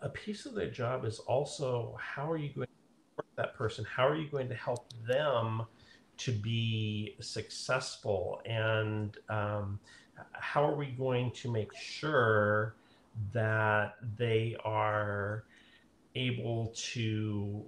[0.01, 2.73] a piece of their job is also how are you going to
[3.11, 3.83] support that person?
[3.83, 5.63] How are you going to help them
[6.19, 8.41] to be successful?
[8.45, 9.77] And um,
[10.31, 12.75] how are we going to make sure
[13.33, 15.43] that they are
[16.15, 17.65] able to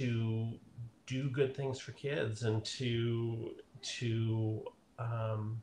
[0.00, 0.58] to
[1.08, 4.62] do good things for kids and to to
[4.98, 5.60] um,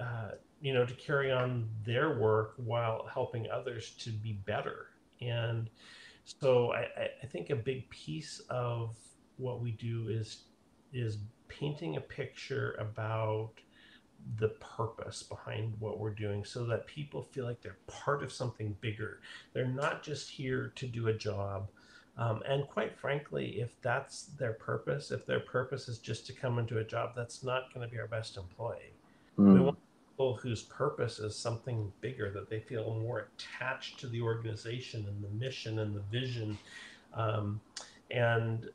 [0.00, 4.88] uh, you know to carry on their work while helping others to be better
[5.20, 5.70] and
[6.24, 6.88] so I,
[7.22, 8.96] I think a big piece of
[9.36, 10.42] what we do is
[10.92, 13.52] is painting a picture about
[14.38, 18.76] the purpose behind what we're doing so that people feel like they're part of something
[18.80, 19.20] bigger.
[19.52, 21.70] They're not just here to do a job.
[22.20, 26.58] Um, and quite frankly, if that's their purpose, if their purpose is just to come
[26.58, 28.92] into a job, that's not going to be our best employee.
[29.38, 29.52] Mm.
[29.54, 29.64] We hmm.
[29.64, 29.78] want
[30.10, 35.24] people whose purpose is something bigger, that they feel more attached to the organization and
[35.24, 36.58] the mission and the vision,
[37.14, 37.58] um,
[38.10, 38.68] and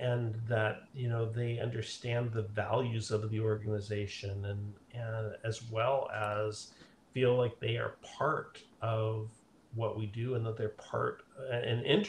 [0.00, 6.08] and that you know they understand the values of the organization and and as well
[6.14, 6.72] as
[7.12, 9.28] feel like they are part of
[9.74, 11.22] what we do and that they're part
[11.52, 12.04] and in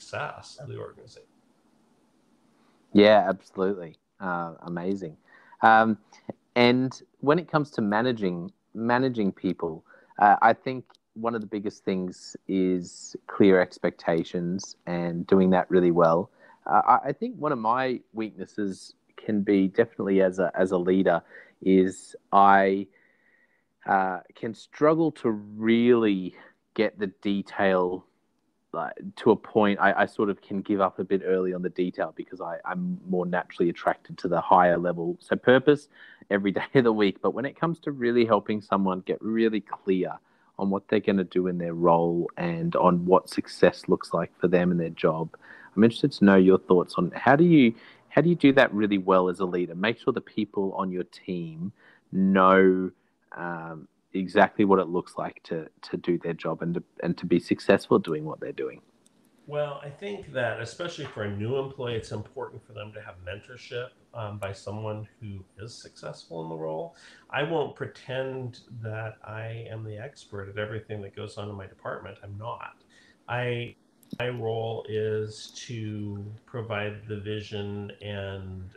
[0.00, 1.28] success of the organization.
[2.92, 3.96] Yeah, absolutely.
[4.18, 5.16] Uh, amazing.
[5.62, 5.98] Um,
[6.56, 9.84] and when it comes to managing managing people,
[10.18, 10.84] uh, I think
[11.14, 16.30] one of the biggest things is clear expectations and doing that really well.
[16.66, 21.22] Uh, I think one of my weaknesses can be definitely as a as a leader
[21.62, 22.86] is I
[23.86, 26.34] uh, can struggle to really
[26.74, 28.06] get the detail
[28.72, 31.62] like, to a point, I, I, sort of can give up a bit early on
[31.62, 35.16] the detail because I, I'm more naturally attracted to the higher level.
[35.20, 35.88] So, purpose
[36.30, 37.20] every day of the week.
[37.20, 40.12] But when it comes to really helping someone get really clear
[40.58, 44.30] on what they're going to do in their role and on what success looks like
[44.38, 45.34] for them and their job,
[45.74, 47.74] I'm interested to know your thoughts on how do you
[48.08, 49.74] how do you do that really well as a leader?
[49.74, 51.72] Make sure the people on your team
[52.12, 52.90] know
[53.36, 57.26] um, exactly what it looks like to to do their job and to, and to
[57.26, 58.80] be successful doing what they're doing.
[59.46, 63.16] Well, I think that especially for a new employee, it's important for them to have
[63.26, 66.94] mentorship um, by someone who is successful in the role.
[67.30, 71.66] I won't pretend that I am the expert at everything that goes on in my
[71.66, 72.18] department.
[72.22, 72.84] I'm not.
[73.28, 73.74] I
[74.18, 78.70] my role is to provide the vision and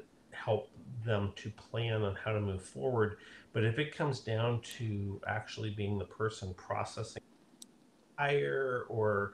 [0.43, 0.69] help
[1.05, 3.17] them to plan on how to move forward.
[3.51, 7.21] But if it comes down to actually being the person processing
[8.17, 9.33] hire or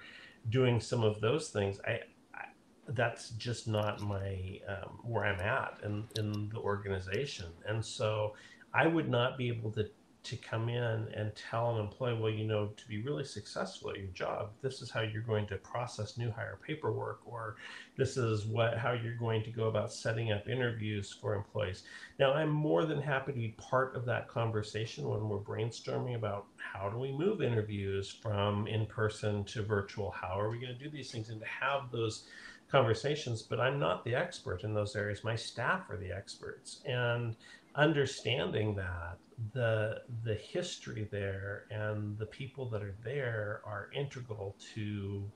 [0.49, 1.99] doing some of those things, I,
[2.33, 2.45] I
[2.89, 8.35] that's just not my um, where I'm at in in the organization, and so
[8.73, 9.89] I would not be able to
[10.21, 13.97] to come in and tell an employee, well, you know, to be really successful at
[13.97, 17.55] your job, this is how you're going to process new hire paperwork, or
[17.97, 21.83] this is what how you're going to go about setting up interviews for employees.
[22.19, 26.47] Now, I'm more than happy to be part of that conversation when we're brainstorming about
[26.57, 30.11] how do we move interviews from in person to virtual.
[30.11, 32.27] How are we going to do these things, and to have those
[32.69, 33.41] conversations.
[33.41, 35.23] But I'm not the expert in those areas.
[35.23, 37.35] My staff are the experts, and
[37.75, 39.17] understanding that
[39.53, 45.29] the the history there and the people that are there are integral to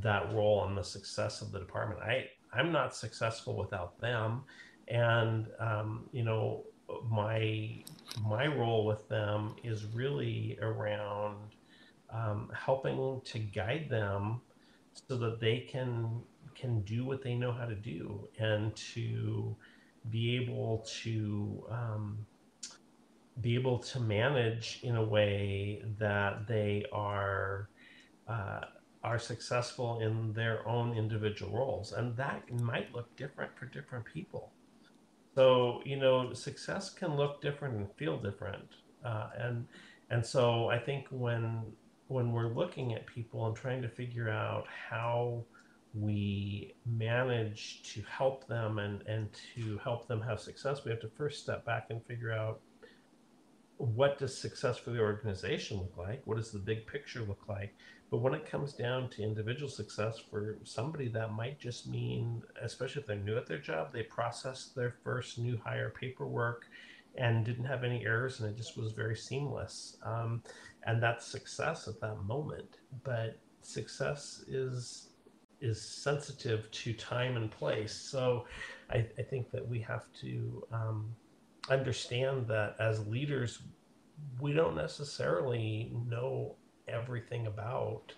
[0.00, 2.00] that role and the success of the department.
[2.00, 4.44] I I'm not successful without them,
[4.88, 6.64] and um, you know
[7.10, 7.82] my
[8.26, 11.36] my role with them is really around
[12.10, 14.40] um, helping to guide them
[15.08, 16.22] so that they can
[16.54, 19.54] can do what they know how to do and to
[20.10, 22.26] be able to um,
[23.40, 27.68] be able to manage in a way that they are
[28.28, 28.60] uh,
[29.02, 34.52] are successful in their own individual roles, and that might look different for different people.
[35.34, 38.68] So you know, success can look different and feel different,
[39.04, 39.66] uh, and
[40.10, 41.62] and so I think when
[42.08, 45.44] when we're looking at people and trying to figure out how
[45.92, 51.08] we manage to help them and, and to help them have success, we have to
[51.08, 52.60] first step back and figure out
[53.78, 56.22] what does success for the organization look like?
[56.24, 57.74] What does the big picture look like?
[58.10, 63.02] But when it comes down to individual success for somebody, that might just mean, especially
[63.02, 66.66] if they're new at their job, they processed their first new hire paperwork
[67.16, 69.96] and didn't have any errors and it just was very seamless.
[70.02, 70.42] Um,
[70.84, 72.78] and that's success at that moment.
[73.02, 75.08] But success is
[75.62, 77.94] is sensitive to time and place.
[77.94, 78.46] So
[78.90, 81.14] I, I think that we have to um,
[81.70, 83.62] understand that as leaders,
[84.40, 86.56] we don't necessarily know
[86.88, 88.12] everything about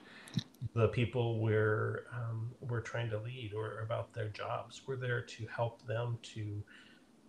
[0.75, 4.83] the people we're um, we're trying to lead or about their jobs.
[4.87, 6.63] We're there to help them to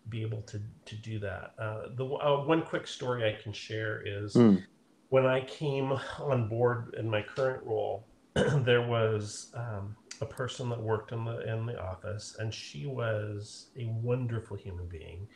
[0.10, 1.54] be able to to do that.
[1.58, 4.64] Uh, the uh, one quick story I can share is mm.
[5.10, 10.82] when I came on board in my current role, there was um, a person that
[10.82, 15.28] worked in the in the office, and she was a wonderful human being,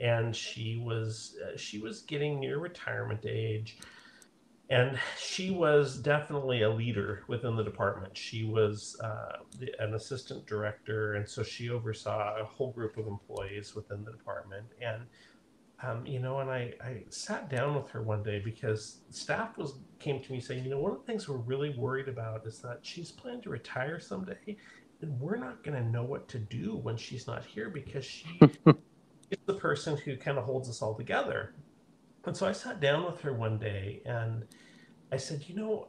[0.00, 3.78] and she was uh, she was getting near retirement age,
[4.70, 8.16] and she was definitely a leader within the department.
[8.16, 13.06] She was uh, the, an assistant director, and so she oversaw a whole group of
[13.06, 15.02] employees within the department, and
[15.82, 19.74] um, you know, and I, I sat down with her one day because staff was
[20.00, 22.58] came to me saying, you know, one of the things we're really worried about is
[22.60, 24.56] that she's planning to retire someday,
[25.02, 28.40] and we're not going to know what to do when she's not here because she
[29.30, 31.54] is the person who kind of holds us all together.
[32.24, 34.44] And so I sat down with her one day and
[35.10, 35.88] I said, you know,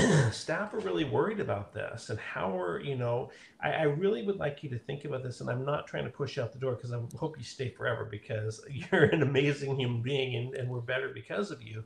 [0.32, 3.30] staff are really worried about this and how are you know
[3.62, 6.10] I, I, really would like you to think about this and i'm not trying to
[6.10, 9.78] push you out the door because i hope you stay forever because you're an amazing
[9.78, 11.84] human being and, and we're better because of you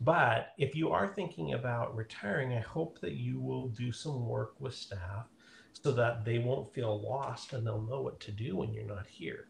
[0.00, 4.54] but if you are thinking about retiring i hope that you will do some work
[4.60, 5.26] with staff
[5.72, 9.06] so that they won't feel lost and they'll know what to do when you're not
[9.06, 9.48] here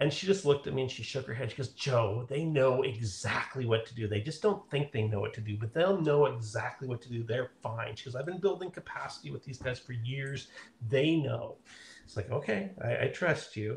[0.00, 1.50] and she just looked at me and she shook her head.
[1.50, 4.08] She goes, Joe, they know exactly what to do.
[4.08, 7.10] They just don't think they know what to do, but they'll know exactly what to
[7.10, 7.22] do.
[7.22, 7.94] They're fine.
[7.94, 10.48] She goes, I've been building capacity with these guys for years.
[10.88, 11.56] They know.
[12.02, 13.76] It's like, okay, I, I trust you.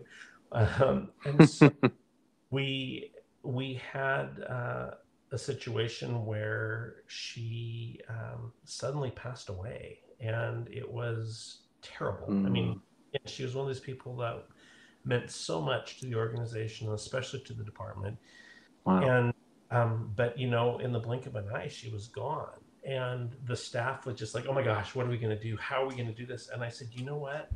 [0.54, 1.70] Um, and so
[2.52, 3.12] we
[3.44, 4.92] we had uh,
[5.34, 12.28] a situation where she um, suddenly passed away, and it was terrible.
[12.30, 12.46] Mm.
[12.46, 12.82] I mean,
[13.14, 13.20] mm.
[13.26, 14.46] she was one of these people that
[15.06, 18.18] meant so much to the organization, especially to the department.
[18.86, 19.02] Wow.
[19.02, 19.34] And
[19.72, 22.60] um, but you know, in the blink of an eye, she was gone.
[22.86, 25.58] And the staff was just like, "Oh my gosh, what are we going to do?
[25.58, 27.50] How are we going to do this?" And I said, "You know what?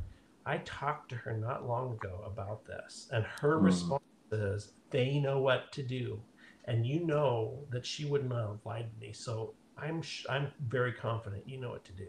[0.46, 3.64] I talked to her not long ago about this, and her mm.
[3.64, 6.20] response is, they know what to do,
[6.64, 9.12] and you know that she would not have lied to me.
[9.12, 12.08] So I'm I'm very confident you know what to do."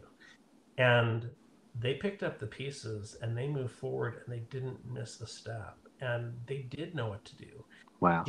[0.77, 1.29] And
[1.77, 5.77] they picked up the pieces and they moved forward and they didn't miss a step
[6.01, 7.63] and they did know what to do.
[7.99, 8.25] Wow.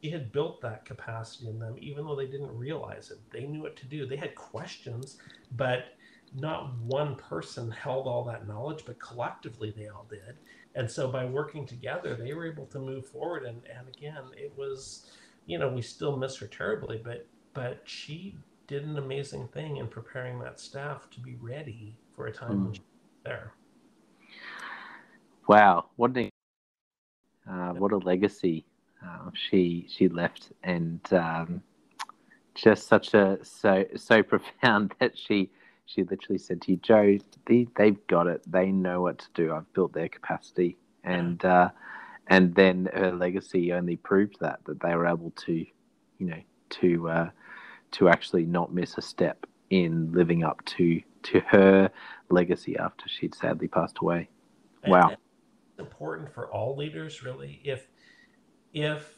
[0.00, 3.18] He, had built that capacity in them, even though they didn't realize it.
[3.32, 4.06] They knew what to do.
[4.06, 5.16] They had questions,
[5.56, 5.96] but
[6.32, 10.36] not one person held all that knowledge, but collectively they all did.
[10.76, 13.44] And so by working together, they were able to move forward.
[13.44, 15.10] And, and again, it was,
[15.46, 17.26] you know, we still miss her terribly, but
[17.56, 22.32] but she did an amazing thing in preparing that staff to be ready for a
[22.32, 22.80] time mm.
[23.24, 23.52] there.
[25.46, 26.30] Wow, what a
[27.48, 28.64] uh, what a legacy
[29.04, 31.62] Uh, she she left, and um,
[32.54, 35.50] just such a so so profound that she
[35.84, 38.42] she literally said to you, Joe, they, they've got it.
[38.50, 39.54] They know what to do.
[39.54, 41.70] I've built their capacity, and uh,
[42.26, 46.42] and then her legacy only proved that that they were able to, you know,
[46.80, 47.30] to uh,
[47.92, 51.00] to actually not miss a step in living up to
[51.32, 51.90] to her
[52.30, 54.28] legacy after she'd sadly passed away.
[54.86, 55.08] Wow.
[55.08, 55.16] And
[55.78, 57.60] important for all leaders, really.
[57.64, 57.88] If
[58.72, 59.14] if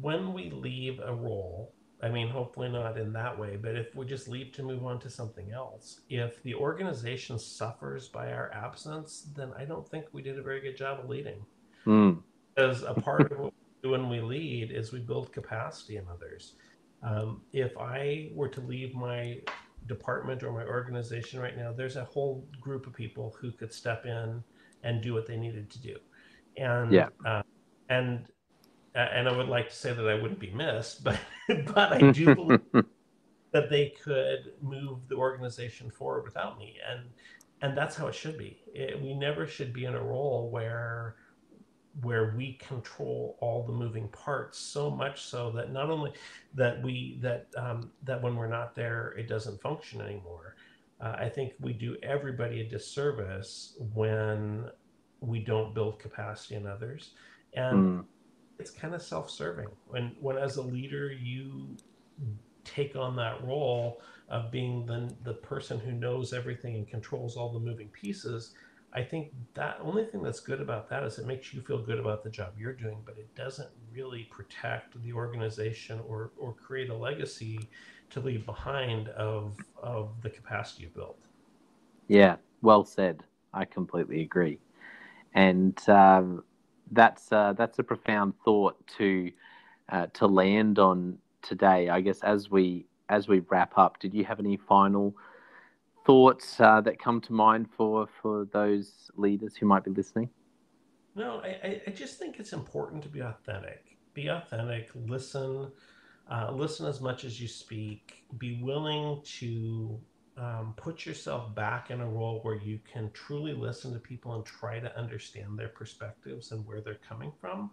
[0.00, 4.06] when we leave a role, I mean, hopefully not in that way, but if we
[4.06, 9.28] just leave to move on to something else, if the organization suffers by our absence,
[9.34, 11.44] then I don't think we did a very good job of leading.
[11.86, 12.22] Mm.
[12.54, 16.04] Because a part of what we do when we lead is we build capacity in
[16.10, 16.54] others.
[17.02, 19.40] Um, if I were to leave my
[19.86, 24.06] department or my organization right now, there's a whole group of people who could step
[24.06, 24.42] in
[24.82, 25.96] and do what they needed to do.
[26.56, 27.08] And yeah.
[27.24, 27.42] Uh,
[27.88, 28.26] and
[28.94, 31.18] and I would like to say that I wouldn't be missed, but
[31.48, 32.60] but I do believe
[33.52, 37.00] that they could move the organization forward without me, and
[37.62, 38.62] and that's how it should be.
[38.74, 41.16] It, we never should be in a role where
[42.02, 46.12] where we control all the moving parts so much so that not only
[46.54, 50.56] that we that um, that when we're not there it doesn't function anymore.
[51.00, 54.70] Uh, i think we do everybody a disservice when
[55.20, 57.10] we don't build capacity in others.
[57.54, 58.04] And mm
[58.58, 59.68] it's kind of self-serving.
[59.88, 61.76] When when as a leader you
[62.64, 67.52] take on that role of being the, the person who knows everything and controls all
[67.52, 68.54] the moving pieces
[68.96, 71.98] i think that only thing that's good about that is it makes you feel good
[71.98, 76.90] about the job you're doing but it doesn't really protect the organization or or create
[76.90, 77.60] a legacy
[78.10, 81.18] to leave behind of of the capacity you built.
[82.08, 83.22] Yeah well said.
[83.54, 84.58] I completely agree.
[85.34, 86.44] And um,
[86.90, 89.30] that's uh, that's a profound thought to
[89.88, 91.88] uh, to land on today.
[91.88, 95.14] I guess as we as we wrap up, did you have any final
[96.06, 100.30] thoughts uh, that come to mind for for those leaders who might be listening?
[101.14, 103.96] No, I, I just think it's important to be authentic.
[104.14, 104.90] Be authentic.
[104.94, 105.72] Listen.
[106.28, 108.24] Uh, listen as much as you speak.
[108.38, 110.00] Be willing to
[110.36, 114.44] um, put yourself back in a role where you can truly listen to people and
[114.44, 117.70] try to understand their perspectives and where they're coming from.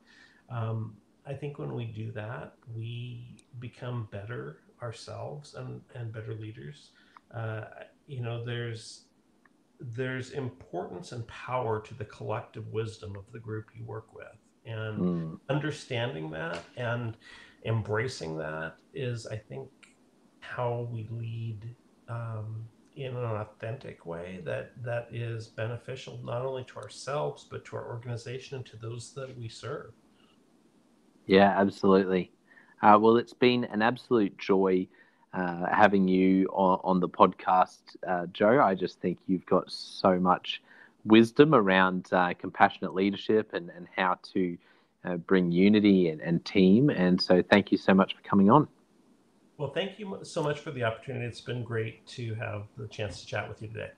[0.50, 6.92] Um, I think when we do that, we become better ourselves and, and better leaders.
[7.34, 7.64] Uh,
[8.08, 9.06] you know, there's
[9.80, 15.00] there's importance and power to the collective wisdom of the group you work with, and
[15.00, 15.40] mm.
[15.50, 17.18] understanding that and
[17.66, 19.70] embracing that is, I think,
[20.40, 21.76] how we lead
[22.10, 27.76] um, in an authentic way that that is beneficial not only to ourselves but to
[27.76, 29.94] our organization and to those that we serve.
[31.26, 32.32] Yeah, absolutely.
[32.82, 34.88] Uh, well, it's been an absolute joy
[35.34, 38.62] uh, having you on, on the podcast, uh, Joe.
[38.62, 40.62] I just think you've got so much
[41.06, 44.58] wisdom around uh, compassionate leadership and, and how to
[45.06, 46.90] uh, bring unity and, and team.
[46.90, 48.68] And so, thank you so much for coming on.
[49.58, 51.26] Well, thank you so much for the opportunity.
[51.26, 53.92] It's been great to have the chance to chat with you today.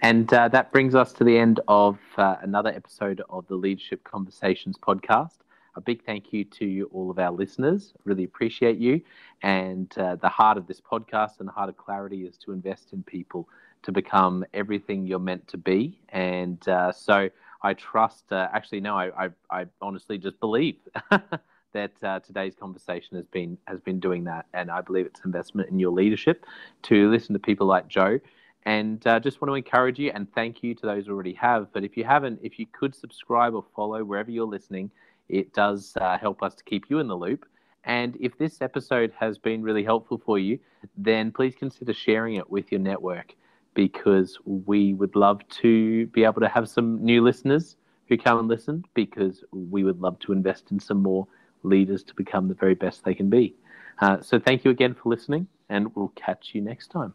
[0.00, 4.04] And uh, that brings us to the end of uh, another episode of the Leadership
[4.04, 5.38] Conversations podcast.
[5.76, 7.94] A big thank you to all of our listeners.
[8.04, 9.00] Really appreciate you.
[9.42, 12.92] And uh, the heart of this podcast and the heart of clarity is to invest
[12.92, 13.48] in people
[13.82, 15.98] to become everything you're meant to be.
[16.08, 17.28] And uh, so
[17.62, 20.76] I trust, uh, actually, no, I, I, I honestly just believe
[21.72, 25.68] that uh, today's conversation has been has been doing that, and I believe it's investment
[25.70, 26.46] in your leadership
[26.84, 28.20] to listen to people like Joe.
[28.66, 31.70] And uh, just want to encourage you and thank you to those who already have.
[31.74, 34.90] But if you haven't, if you could subscribe or follow wherever you're listening,
[35.28, 37.46] it does uh, help us to keep you in the loop.
[37.84, 40.58] And if this episode has been really helpful for you,
[40.96, 43.34] then please consider sharing it with your network
[43.74, 47.76] because we would love to be able to have some new listeners
[48.08, 51.26] who come and listen because we would love to invest in some more
[51.62, 53.54] leaders to become the very best they can be.
[54.00, 57.14] Uh, so thank you again for listening, and we'll catch you next time.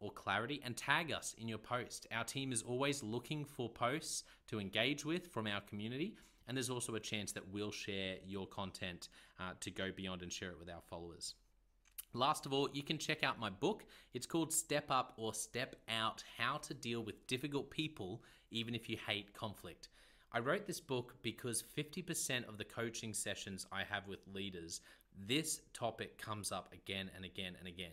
[0.00, 2.06] or clarity and tag us in your post.
[2.12, 6.16] Our team is always looking for posts to engage with from our community,
[6.46, 9.08] and there's also a chance that we'll share your content
[9.40, 11.34] uh, to go beyond and share it with our followers.
[12.12, 13.84] Last of all, you can check out my book.
[14.14, 18.88] It's called Step Up or Step Out How to Deal with Difficult People, even if
[18.88, 19.88] you hate conflict.
[20.32, 24.80] I wrote this book because 50% of the coaching sessions I have with leaders,
[25.26, 27.92] this topic comes up again and again and again.